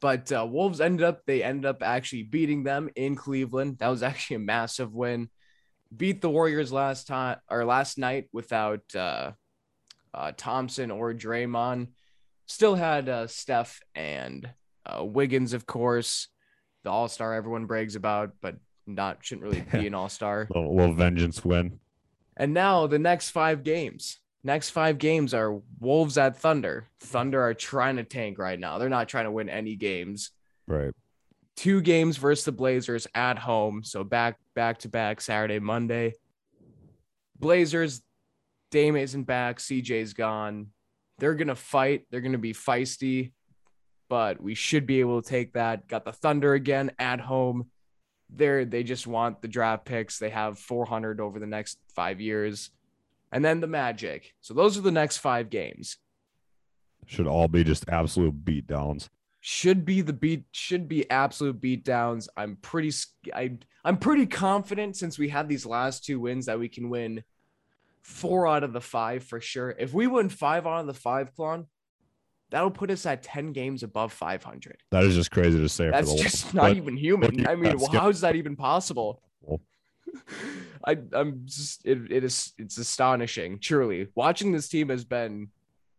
[0.04, 3.78] But uh, Wolves ended up they ended up actually beating them in Cleveland.
[3.78, 5.30] That was actually a massive win.
[5.96, 9.32] Beat the Warriors last time or last night without uh,
[10.14, 11.88] uh, Thompson or Draymond.
[12.48, 14.50] Still had uh, Steph and
[14.86, 16.28] uh, Wiggins, of course,
[16.84, 20.50] the All Star everyone brags about, but not shouldn't really be an All Star.
[20.54, 21.80] little, little vengeance win.
[22.36, 24.20] And now the next five games.
[24.44, 26.90] Next five games are Wolves at Thunder.
[27.00, 28.78] Thunder are trying to tank right now.
[28.78, 30.32] They're not trying to win any games.
[30.68, 30.92] Right.
[31.56, 33.84] Two games versus the Blazers at home.
[33.84, 36.14] So back back to back Saturday, Monday.
[37.40, 38.02] Blazers,
[38.72, 39.60] Dame isn't back.
[39.60, 40.68] CJ's gone.
[41.20, 42.06] They're gonna fight.
[42.10, 43.32] They're gonna be feisty,
[44.10, 45.88] but we should be able to take that.
[45.88, 47.70] Got the Thunder again at home.
[48.30, 50.18] They're they just want the draft picks.
[50.18, 52.72] They have 400 over the next five years,
[53.34, 54.34] and then the Magic.
[54.42, 55.98] So those are the next five games.
[57.08, 59.10] Should all be just absolute beatdowns.
[59.42, 62.30] should be the beat should be absolute beat downs.
[62.38, 62.92] I'm pretty
[63.36, 67.24] I I'm pretty confident since we had these last two wins that we can win
[68.02, 69.76] four out of the five for sure.
[69.78, 71.66] If we win five out of the five, Klon,
[72.52, 74.78] that'll put us at 10 games above 500.
[74.92, 75.90] That is just crazy to say.
[75.90, 77.46] That's just not even human.
[77.48, 79.22] I mean, well, how is that even possible?
[80.86, 83.60] I, I'm just it, it is it's astonishing.
[83.60, 85.50] Truly, watching this team has been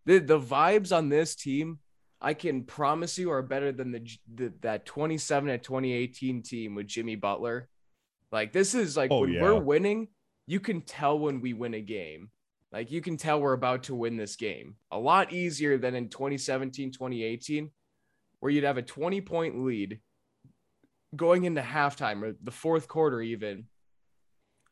[0.07, 1.79] the the vibes on this team.
[2.21, 6.87] I can promise you are better than the, the that 27 at 2018 team with
[6.87, 7.69] Jimmy Butler.
[8.33, 9.43] Like this is like Oh, when yeah.
[9.43, 10.09] we're winning,
[10.47, 12.31] you can tell when we win a game.
[12.73, 14.77] Like you can tell we're about to win this game.
[14.91, 17.71] A lot easier than in 2017, 2018,
[18.41, 20.01] where you'd have a 20 point lead
[21.15, 23.67] going into halftime or the fourth quarter, even.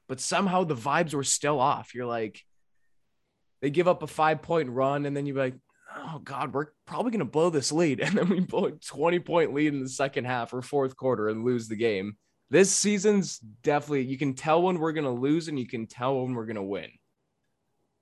[0.09, 1.95] But somehow the vibes were still off.
[1.95, 2.43] You're like,
[3.61, 5.55] they give up a five point run, and then you're like,
[5.97, 8.01] oh God, we're probably going to blow this lead.
[8.05, 11.29] And then we blow a 20 point lead in the second half or fourth quarter
[11.29, 12.17] and lose the game.
[12.51, 16.23] This season's definitely, you can tell when we're going to lose and you can tell
[16.23, 16.91] when we're going to win.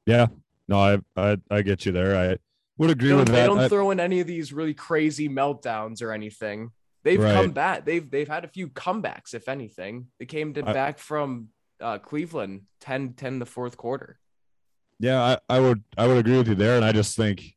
[0.07, 0.27] Yeah.
[0.67, 2.17] No, I, I I get you there.
[2.17, 2.37] I
[2.79, 3.41] would agree with they that.
[3.43, 6.71] They don't I- throw in any of these really crazy meltdowns or anything.
[7.05, 7.35] They've Right.
[7.35, 7.85] come back.
[7.85, 10.07] They've they've had a few comebacks, if anything.
[10.19, 11.49] They came to I- back from
[11.81, 14.19] uh, Cleveland 10 10 the fourth quarter.
[14.99, 17.57] Yeah, I, I would I would agree with you there, and I just think,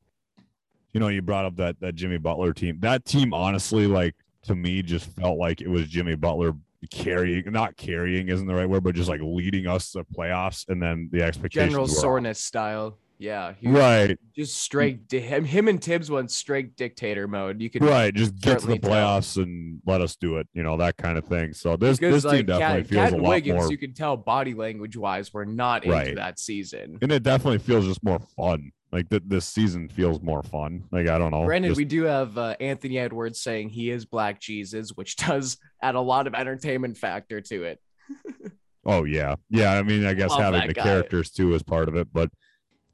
[0.94, 2.80] you know, you brought up that that Jimmy Butler team.
[2.80, 6.54] That team, honestly, like to me, just felt like it was Jimmy Butler
[6.90, 10.82] carrying, not carrying isn't the right word, but just like leading us to playoffs, and
[10.82, 11.72] then the expectations.
[11.72, 11.92] General off.
[11.92, 12.98] soreness style.
[13.24, 13.54] Yeah.
[13.64, 17.62] Right, Just straight di- him, him and Thibs went straight dictator mode.
[17.62, 18.14] You could right.
[18.14, 18.92] Just get to the certainly tell.
[18.92, 20.48] playoffs and let us do it.
[20.54, 21.54] You know that kind of thing.
[21.54, 23.94] So this because this team definitely Cat, feels Cat a lot Wiggins, more, you can
[23.94, 26.98] tell body language wise, we're not into that season.
[27.02, 28.72] and it definitely feels just more fun.
[28.92, 30.84] Like th- this season feels more fun.
[30.92, 31.46] Like I don't know.
[31.46, 35.58] Granted, just- we do have uh, Anthony Edwards saying he is Black Jesus, which does
[35.82, 37.80] add a lot of entertainment factor to it.
[38.86, 39.72] Oh yeah, yeah.
[39.76, 40.84] I mean, I guess Love having the guy.
[40.84, 42.30] characters too is part of it, but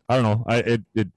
[0.09, 0.43] I don't know.
[0.47, 1.07] I it it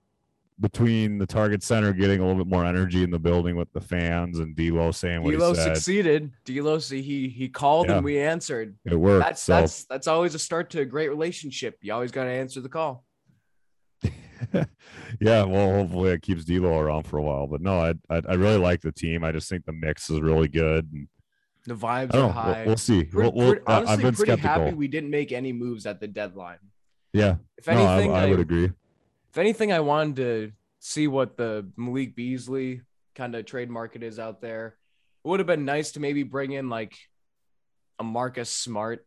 [0.61, 3.81] between the Target Center getting a little bit more energy in the building with the
[3.81, 6.31] fans and D'Lo saying what D'Lo he said, succeeded.
[6.45, 7.97] D'Lo, see, he he called Yeah.
[7.97, 8.77] and we answered.
[8.85, 9.25] it worked.
[9.25, 11.79] That's so that's that's always a start to a great relationship.
[11.81, 13.05] You always got to answer the call.
[15.21, 17.47] yeah, well, hopefully it keeps D'Lo around for a while.
[17.47, 19.25] But no, I, I I really like the team.
[19.25, 20.89] I just think the mix is really good.
[20.93, 21.09] And
[21.67, 22.59] The vibes are high.
[22.59, 23.05] We'll, we'll see.
[23.05, 24.65] Pretty- We'll, we'll, pretty- I- honestly, I've been pretty skeptical.
[24.67, 26.59] happy we didn't make any moves at the deadline.
[27.13, 28.73] yeah, If no, I, I would agree.
[29.33, 32.83] If anything, I wanted to see what the Malik Beasley
[33.15, 34.77] kind of trade market is out there.
[35.25, 36.95] It would have been nice to maybe bring in like
[37.99, 39.07] a Marcus Smart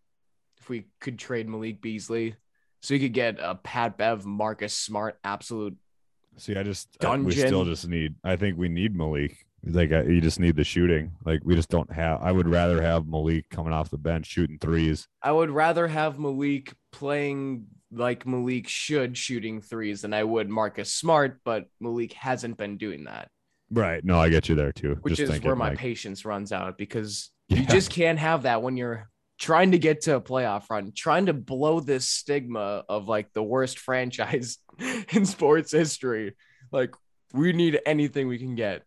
[0.59, 2.35] if we could trade Malik Beasley.
[2.81, 5.75] So you could get a Pat Bev, Marcus Smart, absolute.
[6.37, 8.15] See, I just I- we still just need.
[8.23, 9.45] I think we need Malik.
[9.63, 11.11] Like I, you just need the shooting.
[11.23, 12.21] Like we just don't have.
[12.21, 15.07] I would rather have Malik coming off the bench shooting threes.
[15.21, 17.65] I would rather have Malik playing
[17.95, 23.05] like Malik should shooting threes than I would Marcus Smart, but Malik hasn't been doing
[23.05, 23.29] that.
[23.71, 24.03] Right.
[24.03, 24.97] No, I get you there too.
[25.01, 27.59] which just is where my like, patience runs out because Yeah.
[27.59, 31.25] you just can't have that when you're trying to get to a playoff run, trying
[31.25, 34.57] to blow this stigma of like the worst franchise
[35.13, 36.35] in sports history.
[36.71, 36.93] Like
[37.33, 38.83] we need anything we can get,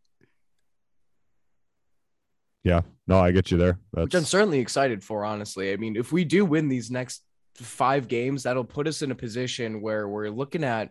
[2.65, 2.83] Yeah.
[3.07, 3.79] No, I get you there.
[3.93, 5.25] which I'm certainly excited for.
[5.25, 7.23] Honestly, I mean, if we do win these next
[7.65, 10.91] five games, that'll put us in a position where we're looking at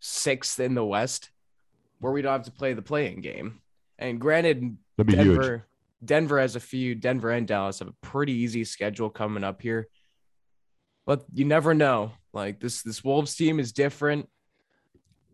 [0.00, 1.30] sixth in the West,
[2.00, 3.60] where we don't have to play the playing game.
[3.98, 5.08] And granted, huge.
[5.16, 5.66] Denver,
[6.04, 6.94] Denver has a few.
[6.94, 9.88] Denver and Dallas have a pretty easy schedule coming up here,
[11.06, 12.12] but you never know.
[12.32, 14.28] Like this, this Wolves team is different.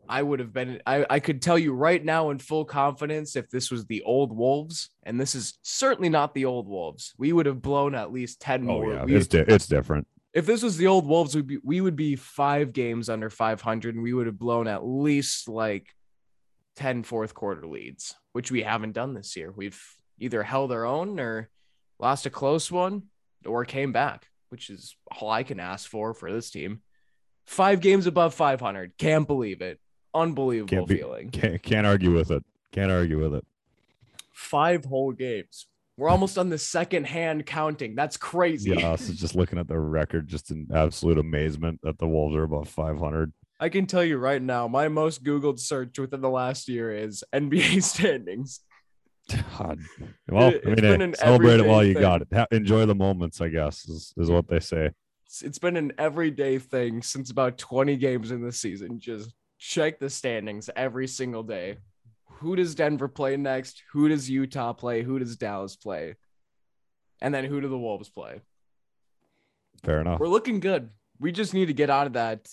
[0.08, 0.80] I would have been.
[0.86, 4.34] I, I could tell you right now in full confidence if this was the old
[4.36, 7.14] Wolves, and this is certainly not the old Wolves.
[7.18, 8.92] We would have blown at least ten Oh more.
[8.94, 10.06] yeah, We- it's di- it's different.
[10.34, 13.94] If this was the old Wolves, we'd be we would be five games under 500,
[13.94, 15.88] and we would have blown at least like
[16.76, 19.52] 10 fourth quarter leads, which we haven't done this year.
[19.52, 19.80] We've
[20.18, 21.48] either held our own or
[22.00, 23.04] lost a close one
[23.46, 26.82] or came back, which is all I can ask for for this team.
[27.46, 28.96] Five games above 500.
[28.98, 29.78] Can't believe it.
[30.14, 31.30] Unbelievable Can't be- feeling.
[31.30, 32.44] Can't can't argue with it.
[32.72, 33.46] Can't argue with it.
[34.32, 35.66] Five whole games.
[35.96, 37.94] We're almost on the second hand counting.
[37.94, 38.70] That's crazy.
[38.70, 42.42] Yeah, so just looking at the record, just in absolute amazement that the Wolves are
[42.42, 43.32] above 500.
[43.60, 47.22] I can tell you right now, my most Googled search within the last year is
[47.32, 48.60] NBA standings.
[49.56, 49.78] God.
[50.28, 52.28] Well, It- I it's mean, been hey, an celebrate it while you got it.
[52.34, 54.90] Ha- enjoy the moments, I guess, is, is what they say.
[55.26, 58.98] It's, it's been an everyday thing since about 20 games in the season.
[58.98, 61.76] Just check the standings every single day.
[62.36, 63.82] Who does Denver play next?
[63.92, 65.02] Who does Utah play?
[65.02, 66.16] Who does Dallas play?
[67.20, 68.40] And then who do the Wolves play?
[69.82, 70.20] Fair enough.
[70.20, 70.90] We're looking good.
[71.18, 72.48] We just need to get out of that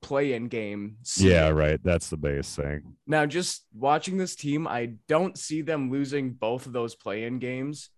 [0.00, 0.96] play in game.
[1.16, 1.80] Yeah, right.
[1.82, 2.94] That's the base thing.
[3.06, 7.38] Now, just watching this team, I don't see them losing both of those play in
[7.38, 7.90] games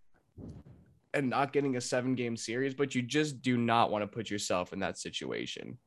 [1.12, 4.30] and not getting a seven game series, but you just do not want to put
[4.30, 5.78] yourself in that situation.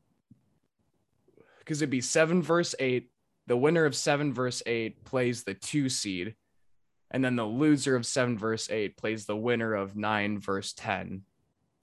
[1.59, 3.09] Because it'd be seven versus eight.
[3.47, 6.35] The winner of seven verse eight plays the two seed.
[7.11, 11.21] And then the loser of seven verse eight plays the winner of nine verse 10.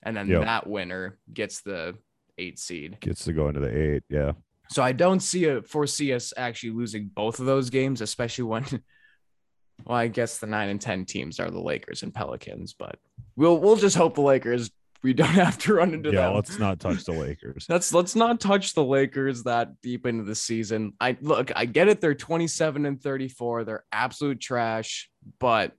[0.02, 0.42] And then Yep.
[0.42, 1.96] that winner gets the
[2.38, 2.98] eight seed.
[3.00, 4.02] Gets to go into the eight.
[4.08, 4.32] Yeah.
[4.70, 8.64] So I don't see a foresee us actually losing both of those games, especially when
[9.84, 12.98] well, I guess the nine and ten teams are the Lakers and Pelicans, but
[13.36, 14.70] we'll we'll just hope the Lakers
[15.02, 16.26] we don't have to run into yeah.
[16.26, 16.34] them.
[16.34, 17.66] Let's not touch the Lakers.
[17.68, 20.94] Let's let's not touch the Lakers that deep into the season.
[21.00, 23.64] I look, I get it, they're 27 and 34.
[23.64, 25.72] They're absolute trash, but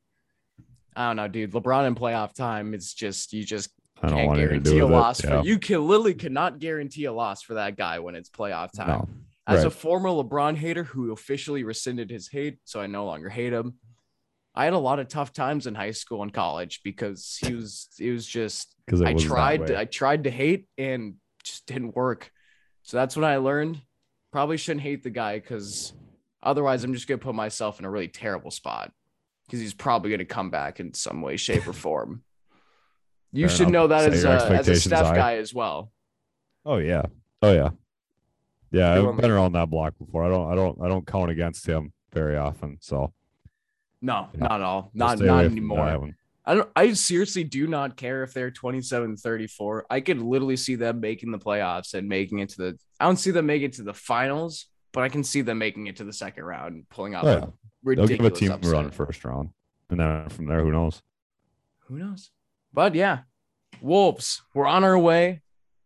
[0.96, 1.52] I don't know, dude.
[1.52, 3.70] LeBron in playoff time, it's just you just
[4.02, 5.28] I don't can't want anything to guarantee a loss it.
[5.28, 5.44] for Yeah.
[5.44, 8.88] you can literally cannot guarantee a loss for that guy when it's playoff time.
[8.88, 9.08] No.
[9.48, 13.52] As a former LeBron hater who officially rescinded his hate, so I no longer hate
[13.52, 13.74] him.
[14.54, 17.88] I had a lot of tough times in high school and college because he was
[17.98, 22.32] he was just Because I tried I tried to hate and just didn't work.
[22.84, 23.82] So that's when I learned
[24.32, 25.94] probably shouldn't hate the guy because
[26.44, 28.92] otherwise I'm just gonna put myself in a really terrible spot
[29.46, 32.24] because he's probably gonna come back in some way, shape, or form.
[33.32, 33.74] You Fair should enough.
[33.74, 35.16] know that Set as a, as a Steph high.
[35.16, 35.92] guy as well.
[36.66, 37.04] Oh yeah.
[37.42, 37.70] Oh yeah.
[38.72, 40.24] Yeah, I've been around that block before.
[40.24, 42.78] I don't I don't I don't count against him very often.
[42.82, 43.14] So
[44.02, 44.40] No, Yeah.
[44.42, 44.92] not at all.
[44.94, 46.14] Not not anymore.
[46.44, 49.86] I don't I seriously do not care if they're 27 34.
[49.90, 53.18] I could literally see them making the playoffs and making it to the I don't
[53.18, 56.04] see them making it to the finals, but I can see them making it to
[56.04, 57.46] the second round and pulling out yeah.
[57.84, 58.72] They'll give a team upset.
[58.72, 59.50] a run first round.
[59.90, 61.02] And then from there, who knows?
[61.88, 62.32] Who knows?
[62.74, 63.20] But yeah,
[63.82, 65.42] Wolves, we're on our way.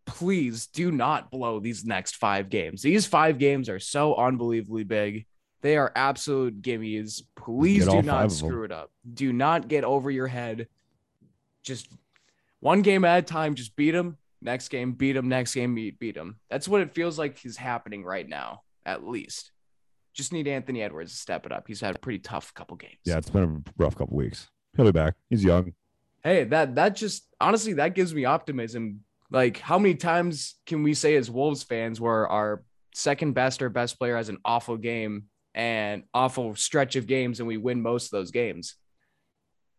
[0.06, 2.82] Please do not blow these next five games.
[2.82, 5.26] These five games are so unbelievably big.
[5.62, 7.24] They are absolute gimmies.
[7.36, 8.92] Please do not screw it up.
[9.12, 10.68] Do not get over your head.
[11.64, 11.88] Just
[12.60, 13.56] one game at a time.
[13.56, 14.18] Just beat them.
[14.42, 15.28] Next game, beat them.
[15.28, 16.40] Next game, beat beat them.
[16.50, 18.62] That's what it feels like is happening right now.
[18.86, 19.52] At least,
[20.14, 21.66] just need Anthony Edwards to step it up.
[21.68, 23.00] He's had a pretty tough couple games.
[23.06, 24.50] Yeah, it's been a rough couple weeks.
[24.76, 25.16] He'll be back.
[25.30, 25.74] He's young.
[26.24, 29.02] hey that that just honestly that gives me optimism
[29.32, 33.70] like how many times can we say as wolves fans where our second best or
[33.70, 35.24] best player has an awful game
[35.56, 38.76] and awful stretch of games and we win most of those games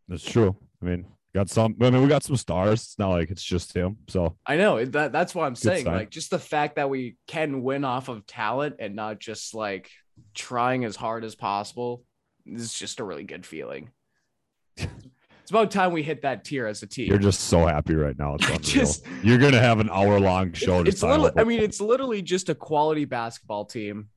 [0.08, 0.56] That's true.
[0.82, 1.76] I mean, got some.
[1.80, 2.82] I mean, we got some stars.
[2.82, 3.98] It's not like it's just him.
[4.08, 5.94] So i know that that's what i'm saying sign.
[5.94, 9.90] like just the fact that we can win off of talent and not just like
[10.34, 12.04] trying as hard as possible
[12.46, 13.90] is just a really good feeling
[14.76, 18.18] it's about time we hit that tier as a team you're just so happy right
[18.18, 18.36] now.
[18.38, 20.80] It's just you're gonna have an hour long show.
[20.80, 21.30] It's, to it's little.
[21.36, 24.08] I mean, it's literally just a quality basketball team.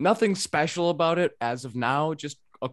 [0.00, 2.14] Nothing special about it as of now.
[2.14, 2.70] Just a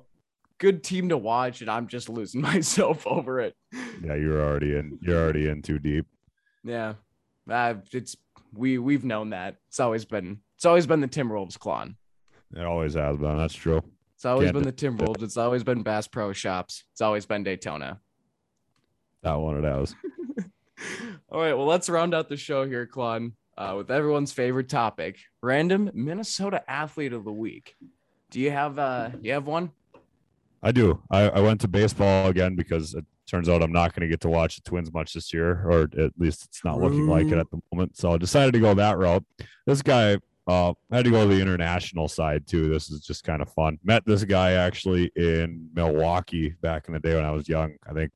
[0.57, 3.55] good team to watch, and I'm just losing myself over it.
[4.03, 4.15] yeah.
[4.15, 4.97] You're already in.
[5.01, 6.07] You're already in too deep.
[6.63, 6.93] Yeah,
[7.49, 8.15] uh, it's
[8.53, 9.57] we we've known that.
[9.67, 11.97] It's always been it's always been the Timberwolves clan.
[12.55, 13.37] It always has been.
[13.37, 13.81] That's true.
[14.15, 15.21] It's always Can't been the Timberwolves.
[15.21, 16.85] It's always been Bass Pro Shops.
[16.93, 17.99] It's always been Daytona.
[19.21, 19.93] That one it has.
[21.29, 25.19] All right, well, let's round out the show here, Klon, uh, with everyone's favorite topic:
[25.41, 27.75] random Minnesota athlete of the week.
[28.29, 29.71] Do you have uh, do you have one?
[30.63, 31.01] I do.
[31.11, 34.21] I, I went to baseball again because it turns out I'm not going to get
[34.21, 37.37] to watch the Twins much this year, or at least it's not looking like it
[37.37, 37.97] at the moment.
[37.97, 39.23] So I decided to go that route.
[39.65, 42.69] This guy, uh, I had to go to the international side too.
[42.69, 43.77] This is just kind of fun.
[43.83, 47.75] Met this guy actually in Milwaukee back in the day when I was young.
[47.87, 48.11] I think,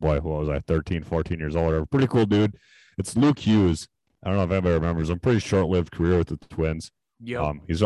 [0.00, 1.90] boy, what was I, 13, 14 years old?
[1.90, 2.56] Pretty cool dude.
[2.98, 3.88] It's Luke Hughes.
[4.24, 5.18] I don't know if anybody remembers him.
[5.20, 6.90] Pretty short-lived career with the Twins.
[7.20, 7.82] Yeah, Um, he's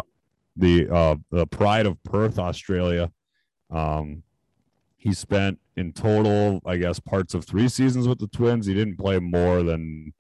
[0.57, 3.11] the uh, the pride of Perth, Australia.
[3.71, 4.23] Um,
[4.97, 8.67] he spent in total, I guess, parts of three seasons with the Twins.
[8.67, 10.13] He didn't play more than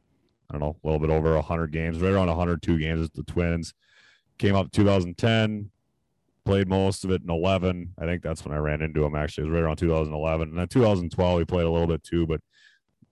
[0.50, 3.22] I don't know, a little bit over 100 games, right around 102 games with the
[3.22, 3.74] Twins.
[4.38, 5.70] Came up 2010,
[6.44, 7.94] played most of it in 11.
[7.98, 9.14] I think that's when I ran into him.
[9.14, 12.26] Actually, it was right around 2011, and then 2012 he played a little bit too,
[12.26, 12.40] but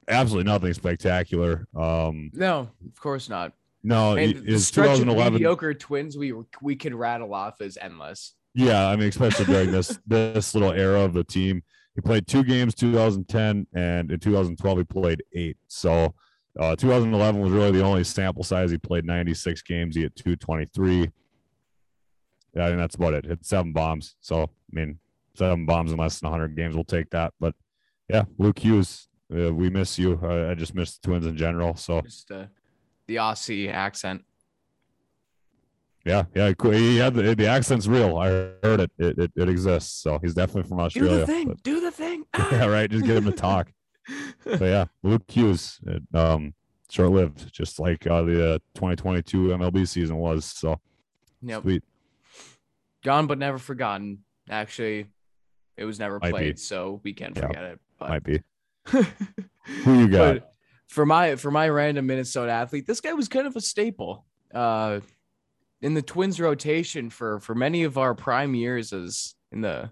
[0.08, 1.66] absolutely nothing spectacular.
[1.74, 3.52] Um, no, of course not.
[3.82, 5.32] no, And the stretch of 2011.
[5.34, 6.32] mediocre Twins we
[6.62, 8.34] we could rattle off is endless.
[8.54, 11.62] Yeah, I mean, especially during this this little era of the team,
[11.94, 15.56] he played two games 2010, and in 2012 he played eight.
[15.68, 16.14] So,
[16.58, 18.70] uh, 2011 was really the only sample size.
[18.70, 19.94] He played 96 games.
[19.96, 21.10] He had 223.
[22.58, 23.26] I mean, that's about it.
[23.26, 24.16] Hit seven bombs.
[24.20, 24.98] So, I mean,
[25.34, 27.34] seven bombs in less than 100 games, we'll take that.
[27.38, 27.54] But
[28.08, 30.18] yeah, Luke Hughes, uh, we miss you.
[30.22, 31.74] I, I just miss the Twins in general.
[31.76, 32.46] So, Just uh,
[33.06, 34.24] the Aussie accent.
[36.04, 36.52] yeah, yeah.
[36.72, 38.16] He had the, the accent's real.
[38.18, 38.90] I heard it.
[38.98, 39.32] It, it.
[39.34, 40.00] it exists.
[40.02, 41.16] So, he's definitely from Australia.
[41.16, 41.26] Do Australia.
[41.26, 41.48] the thing.
[41.48, 42.24] but- Do the thing.
[42.52, 42.90] yeah, right.
[42.90, 43.72] Just get him to talk.
[44.44, 46.54] but yeah, Luke Hughes, it, um,
[46.88, 50.44] short lived, just like uh, the uh, 2022 MLB season was.
[50.44, 50.78] So,
[51.42, 51.62] Yep.
[51.62, 51.82] sweet.
[53.04, 54.18] Gone but never forgotten.
[54.48, 55.06] Actually,
[55.76, 56.32] it was never Might be.
[56.32, 57.80] played, so we can Yeah, forget it.
[57.98, 58.40] But Might be.
[58.88, 60.34] Who you got?
[60.34, 60.52] But
[60.88, 64.24] for my for my random Minnesota athlete, this guy was kind of a staple
[64.54, 65.00] uh,
[65.82, 69.90] in the Twins rotation for for many of our prime years as in the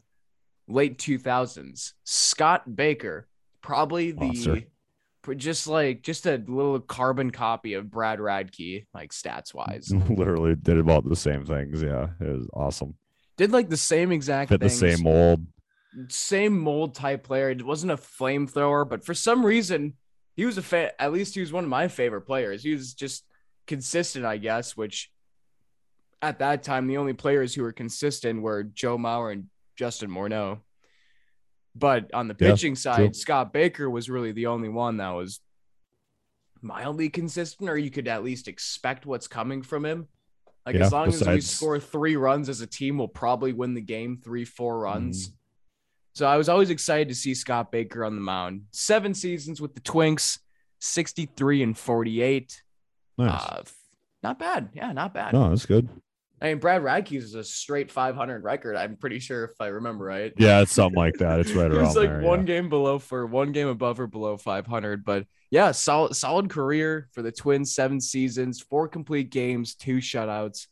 [0.67, 1.93] late 2000s.
[2.05, 3.27] Scott Baker,
[3.61, 4.63] probably the Monster.
[5.37, 9.93] just like just a little carbon copy of Brad Radke, like stats wise.
[10.09, 11.83] Literally did about the same things.
[11.83, 12.95] Yeah, it was awesome.
[13.37, 15.45] Did like the same exact Fit the same mold.
[16.09, 17.51] Same mold type player.
[17.51, 19.95] It wasn't a flamethrower, but for some reason,
[20.37, 20.91] he was a fan.
[20.99, 22.63] at least he was one of my favorite players.
[22.63, 23.25] He was just
[23.67, 25.11] consistent, I guess, which
[26.21, 30.61] at that time the only players who were consistent were Joe Mauer and Justin Morneau.
[31.75, 33.13] But on the Yeah, pitching side, true.
[33.15, 35.41] Scott Baker was really the only one that was
[36.63, 40.09] mildly consistent, or you could at least expect what's coming from him.
[40.65, 43.75] Like Yeah, as long as we score three runs as a team, we'll probably win
[43.75, 45.29] the game three, four runs.
[45.29, 45.35] Mm-hmm.
[46.15, 48.63] So I was always excited to see Scott Baker on the mound.
[48.71, 50.39] Seven seasons with the Twinks,
[50.81, 52.63] 63 and 48.
[53.19, 53.43] Nice.
[53.43, 53.63] Uh,
[54.23, 54.69] not bad.
[54.75, 55.33] Yeah, not bad.
[55.33, 55.89] no, that's good.
[56.41, 58.77] I mean, Brad Radke's is a straight 500 record.
[58.77, 60.33] I'm pretty sure if I remember right.
[60.37, 61.41] Yeah, it's something like that.
[61.41, 62.21] It's right around was like there.
[62.21, 62.47] one yeah.
[62.47, 65.05] game below for one game above or below 500.
[65.05, 67.75] But yeah, solid solid career for the Twins.
[67.75, 70.67] Seven seasons, four complete games, two shutouts,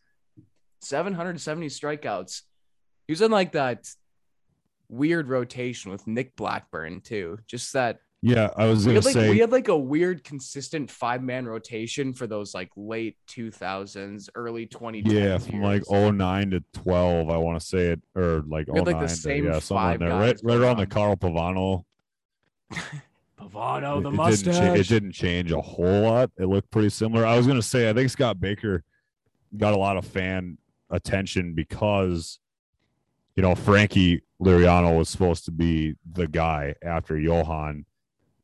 [0.83, 2.43] 770 strikeouts.
[3.07, 3.89] He was in like that
[4.93, 7.39] weird rotation with Nick Blackburn too.
[7.49, 9.31] Just that Yeah, I was we gonna had like say.
[9.31, 14.67] we had like a weird consistent five man rotation for those like late 2000s, early
[14.67, 15.11] 2010s.
[15.11, 16.13] yeah, from like years.
[16.13, 19.09] 09 to 12, I want to say it, or like We had, like, 09 the
[19.09, 20.87] to, same yeah, somewhere five in there, right, right around the.
[20.87, 21.85] Carl Pavano.
[23.41, 24.57] Pavano, the it, it didn't mustache.
[24.59, 26.31] cha- it didn't change a whole lot.
[26.39, 27.27] It looked pretty similar.
[27.27, 28.85] I was gonna say, I think Scott Baker
[29.57, 30.59] got a lot of fan
[30.91, 32.39] attention because
[33.37, 37.85] you know Frankie Liriano was supposed to be the guy after Johan.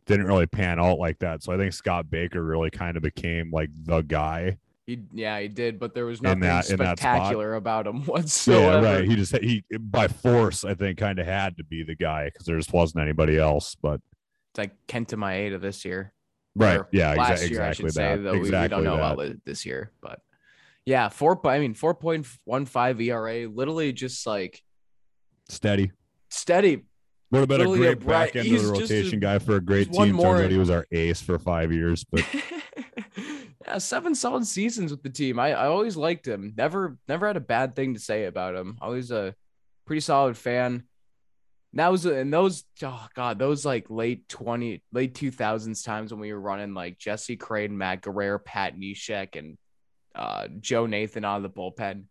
[0.07, 1.43] Didn't really pan out like that.
[1.43, 4.57] So I think Scott Baker really kind of became like the guy.
[4.87, 7.17] He, yeah, he did, but there was nothing that- in that spot.
[7.17, 8.83] spectacular about him whatsoever.
[8.87, 9.05] Yeah, right.
[9.05, 12.47] He just he by force, I think, kind of had to be the guy because
[12.47, 13.75] there just wasn't anybody else.
[13.75, 14.01] But
[14.53, 16.15] It's like Kenta Maeda this year.
[16.57, 18.23] right, Or yeah, last exa- year, I should say, that.
[18.23, 19.13] though we- exactly we don't know that.
[19.25, 20.21] about this year, but
[20.87, 21.39] yeah, four.
[21.47, 24.63] I mean, four point one five ERA, literally just like
[25.49, 25.93] Steady.
[26.31, 26.85] steady.
[27.31, 29.21] Would have been a Literally a great bright- back end of the just a- rotation
[29.21, 30.15] guy for a great team.
[30.15, 32.25] more- Turns out he was our ace for five years, but
[33.67, 35.39] yeah, seven solid seasons with the team.
[35.39, 36.55] I, I always liked him.
[36.57, 38.79] Never never had a bad thing to say about him.
[38.81, 39.35] Always a
[39.87, 40.85] pretty solid fan.
[41.75, 46.21] That was and those oh god those like late twenty late two thousands times when
[46.21, 49.59] we were running like Jesse Crane, Matt Guerrier, Pat Neshek, and
[50.15, 52.05] uh, Joe Nathan out of the bullpen.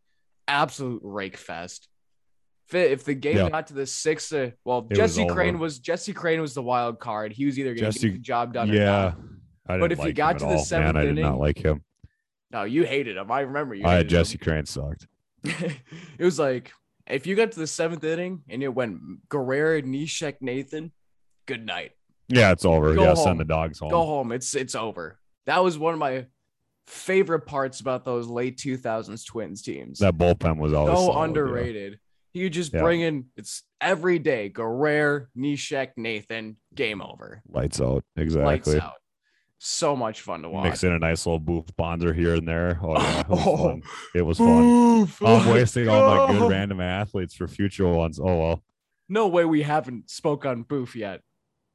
[0.48, 1.88] Absolute rake fest.
[2.68, 3.50] If, if the game Yeah.
[3.50, 5.64] got to the sixth, uh, well, It was Jesse Crane over.
[5.64, 7.32] was Jesse Crane was the wild card.
[7.32, 8.86] He was either going to Jesse- get the job done or yeah.
[8.86, 9.18] not.
[9.70, 10.60] I didn't But if you like got to the all.
[10.60, 11.84] seventh man, I did not like him.
[12.52, 13.30] No, you hated him.
[13.32, 13.86] I remember you.
[13.86, 14.40] I Jesse him.
[14.44, 15.08] Crane sucked.
[15.44, 15.74] it
[16.20, 16.72] was like
[17.08, 20.92] if you got to the seventh inning and it went Guerrier, Neshek, Nathan,
[21.46, 21.92] good night.
[22.30, 22.94] Yeah, it's over.
[22.96, 23.24] Go yeah, home.
[23.24, 23.90] send the dogs home.
[23.90, 24.32] Go home.
[24.34, 25.18] It's it's over.
[25.46, 26.26] That was one of my
[26.88, 30.00] favorite parts about those late 2000s Twins teams.
[30.00, 31.98] That bullpen was always so solid, yeah.
[32.34, 32.82] You just Yeah.
[32.82, 34.50] bring in it's every day.
[34.50, 37.42] Guerrier, Neshek, Nathan, game over.
[37.50, 38.04] Lights out.
[38.16, 38.46] Exactly.
[38.46, 38.94] Lights out.
[39.60, 40.66] So much fun to watch.
[40.66, 42.80] Mix in a nice little Boof Bonser here and there.
[42.82, 43.58] Oh yeah, it was Oh.
[43.58, 43.82] fun.
[44.14, 44.22] It
[45.02, 45.42] was fun.
[45.42, 48.20] I'm wasting all my good random athletes for future ones.
[48.20, 48.64] Oh well.
[49.10, 51.22] No way we haven't spoke on Boof yet.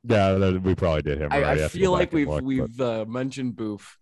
[0.05, 1.33] Yeah, we probably did him.
[1.33, 1.61] I, already.
[1.61, 3.99] I go feel like we've look, we've uh, mentioned Boof.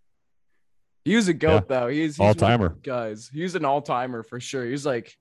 [1.05, 1.89] He was a goat though.
[1.89, 2.71] He's, he's All-timer.
[2.71, 4.67] the Guys, he's an all timer for sure.
[4.67, 5.15] He's like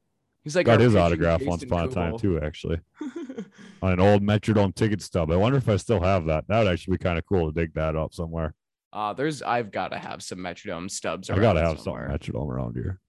[0.44, 2.80] he's like got his autograph once upon a time too, actually,
[3.82, 5.32] on an old Metrodome ticket stub.
[5.32, 6.46] I wonder if I still have that.
[6.48, 8.54] That would actually be kind of cool to dig that up somewhere.
[8.92, 11.30] Uh there's I've got to have some Metrodome stubs.
[11.30, 11.40] Around.
[11.40, 12.10] I gotta have somewhere.
[12.10, 13.00] something Metrodome around here.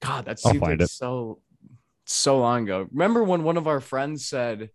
[0.00, 1.40] God, that I'll seems like so
[2.06, 2.86] so long ago.
[2.92, 4.70] Remember when one of our friends said,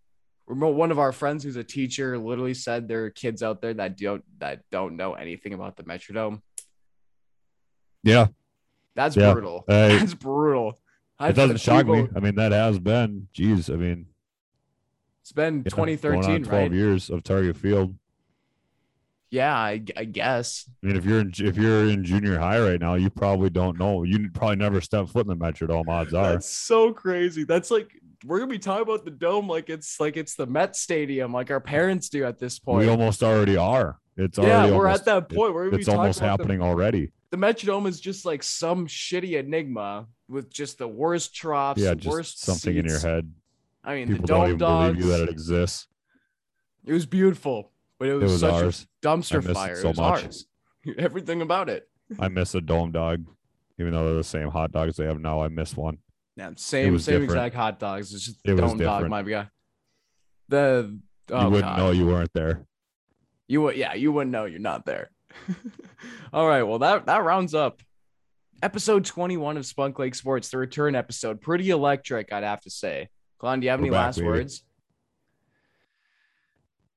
[0.48, 3.72] remember one of our friends who's a teacher literally said there are kids out there
[3.74, 6.42] that don't that don't know anything about the Metrodome.
[8.02, 8.28] Yeah,
[8.96, 9.32] That's Yeah.
[9.32, 9.64] brutal.
[9.68, 10.78] I- That's brutal.
[11.20, 12.08] It doesn't shock me.
[12.14, 14.06] I mean, that has been, geez, I mean,
[15.22, 16.72] it's been yeah, 2013, going on 12 right?
[16.72, 17.94] years of Target Field.
[19.30, 20.68] Yeah, I, I guess.
[20.82, 23.78] I mean, if you're in, if you're in junior high right now, you probably don't
[23.78, 24.02] know.
[24.02, 25.88] You probably never step foot in the Metrodome.
[25.88, 26.32] Odds are.
[26.32, 27.44] That's so crazy.
[27.44, 27.92] That's like
[28.24, 31.50] we're gonna be talking about the dome like it's like it's the Met Stadium, like
[31.52, 32.80] our parents do at this point.
[32.80, 34.00] We almost already are.
[34.16, 35.54] It's yeah, already we're almost, at that point.
[35.54, 37.12] Gonna It's almost about the- happening already.
[37.30, 42.40] The, Metrodome is just like some shitty enigma with just the worst troughs, Yeah, worst
[42.42, 43.32] something in your head.
[43.84, 44.92] I mean, People the don't dome even dogs.
[44.98, 45.86] believe you that it exists.
[46.84, 48.86] It was beautiful, but it It was, was such ours.
[49.02, 49.76] a dumpster miss it fire.
[49.76, 50.24] so it was much.
[50.24, 50.46] ours.
[50.98, 51.88] Everything about it.
[52.18, 53.24] I miss a dome dog,
[53.78, 55.42] even though they're the same hot dogs they have now.
[55.42, 55.98] I miss one.
[56.36, 57.24] Yeah, same same different.
[57.24, 58.12] exact hot dogs.
[58.14, 59.48] It's just It was dome dog, my guy.
[60.48, 60.98] The
[61.30, 61.78] oh, you wouldn't God.
[61.78, 62.64] know you weren't there.
[63.46, 65.10] You would, yeah, you wouldn't know you're not there.
[66.32, 67.82] All right, well that that rounds up
[68.62, 71.40] episode 21 of Spunk Lake Sports, the return episode.
[71.40, 73.08] Pretty electric, I'd have to say.
[73.38, 74.28] Glenn, do you have We're any back, last baby.
[74.28, 74.64] words?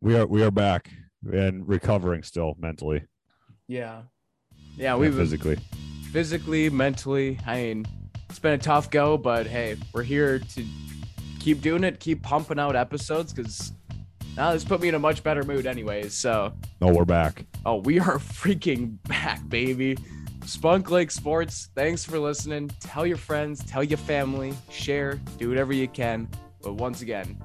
[0.02, 0.90] We are we are back
[1.32, 3.04] and recovering still mentally,
[3.68, 4.02] Yeah,
[4.76, 5.58] yeah, we've physically.
[6.12, 7.40] physically, mentally.
[7.48, 7.86] I mean,
[8.30, 10.66] it's been a tough go, but hey, we're here to
[11.40, 13.72] keep doing it, keep pumping out episodes because
[14.36, 16.14] now this put me in a much better mood, anyways.
[16.14, 16.54] So.
[16.82, 17.46] No, we're back.
[17.66, 19.98] Oh, we are freaking back, baby.
[20.46, 22.70] Spunk Lake Sports, thanks for listening.
[22.82, 26.28] Tell your friends, tell your family, share, do whatever you can.
[26.62, 27.38] But once again,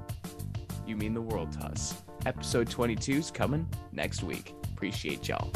[0.87, 2.03] you mean the world to us.
[2.27, 4.55] Episode 22 is coming next week.
[4.73, 5.53] Appreciate y'all.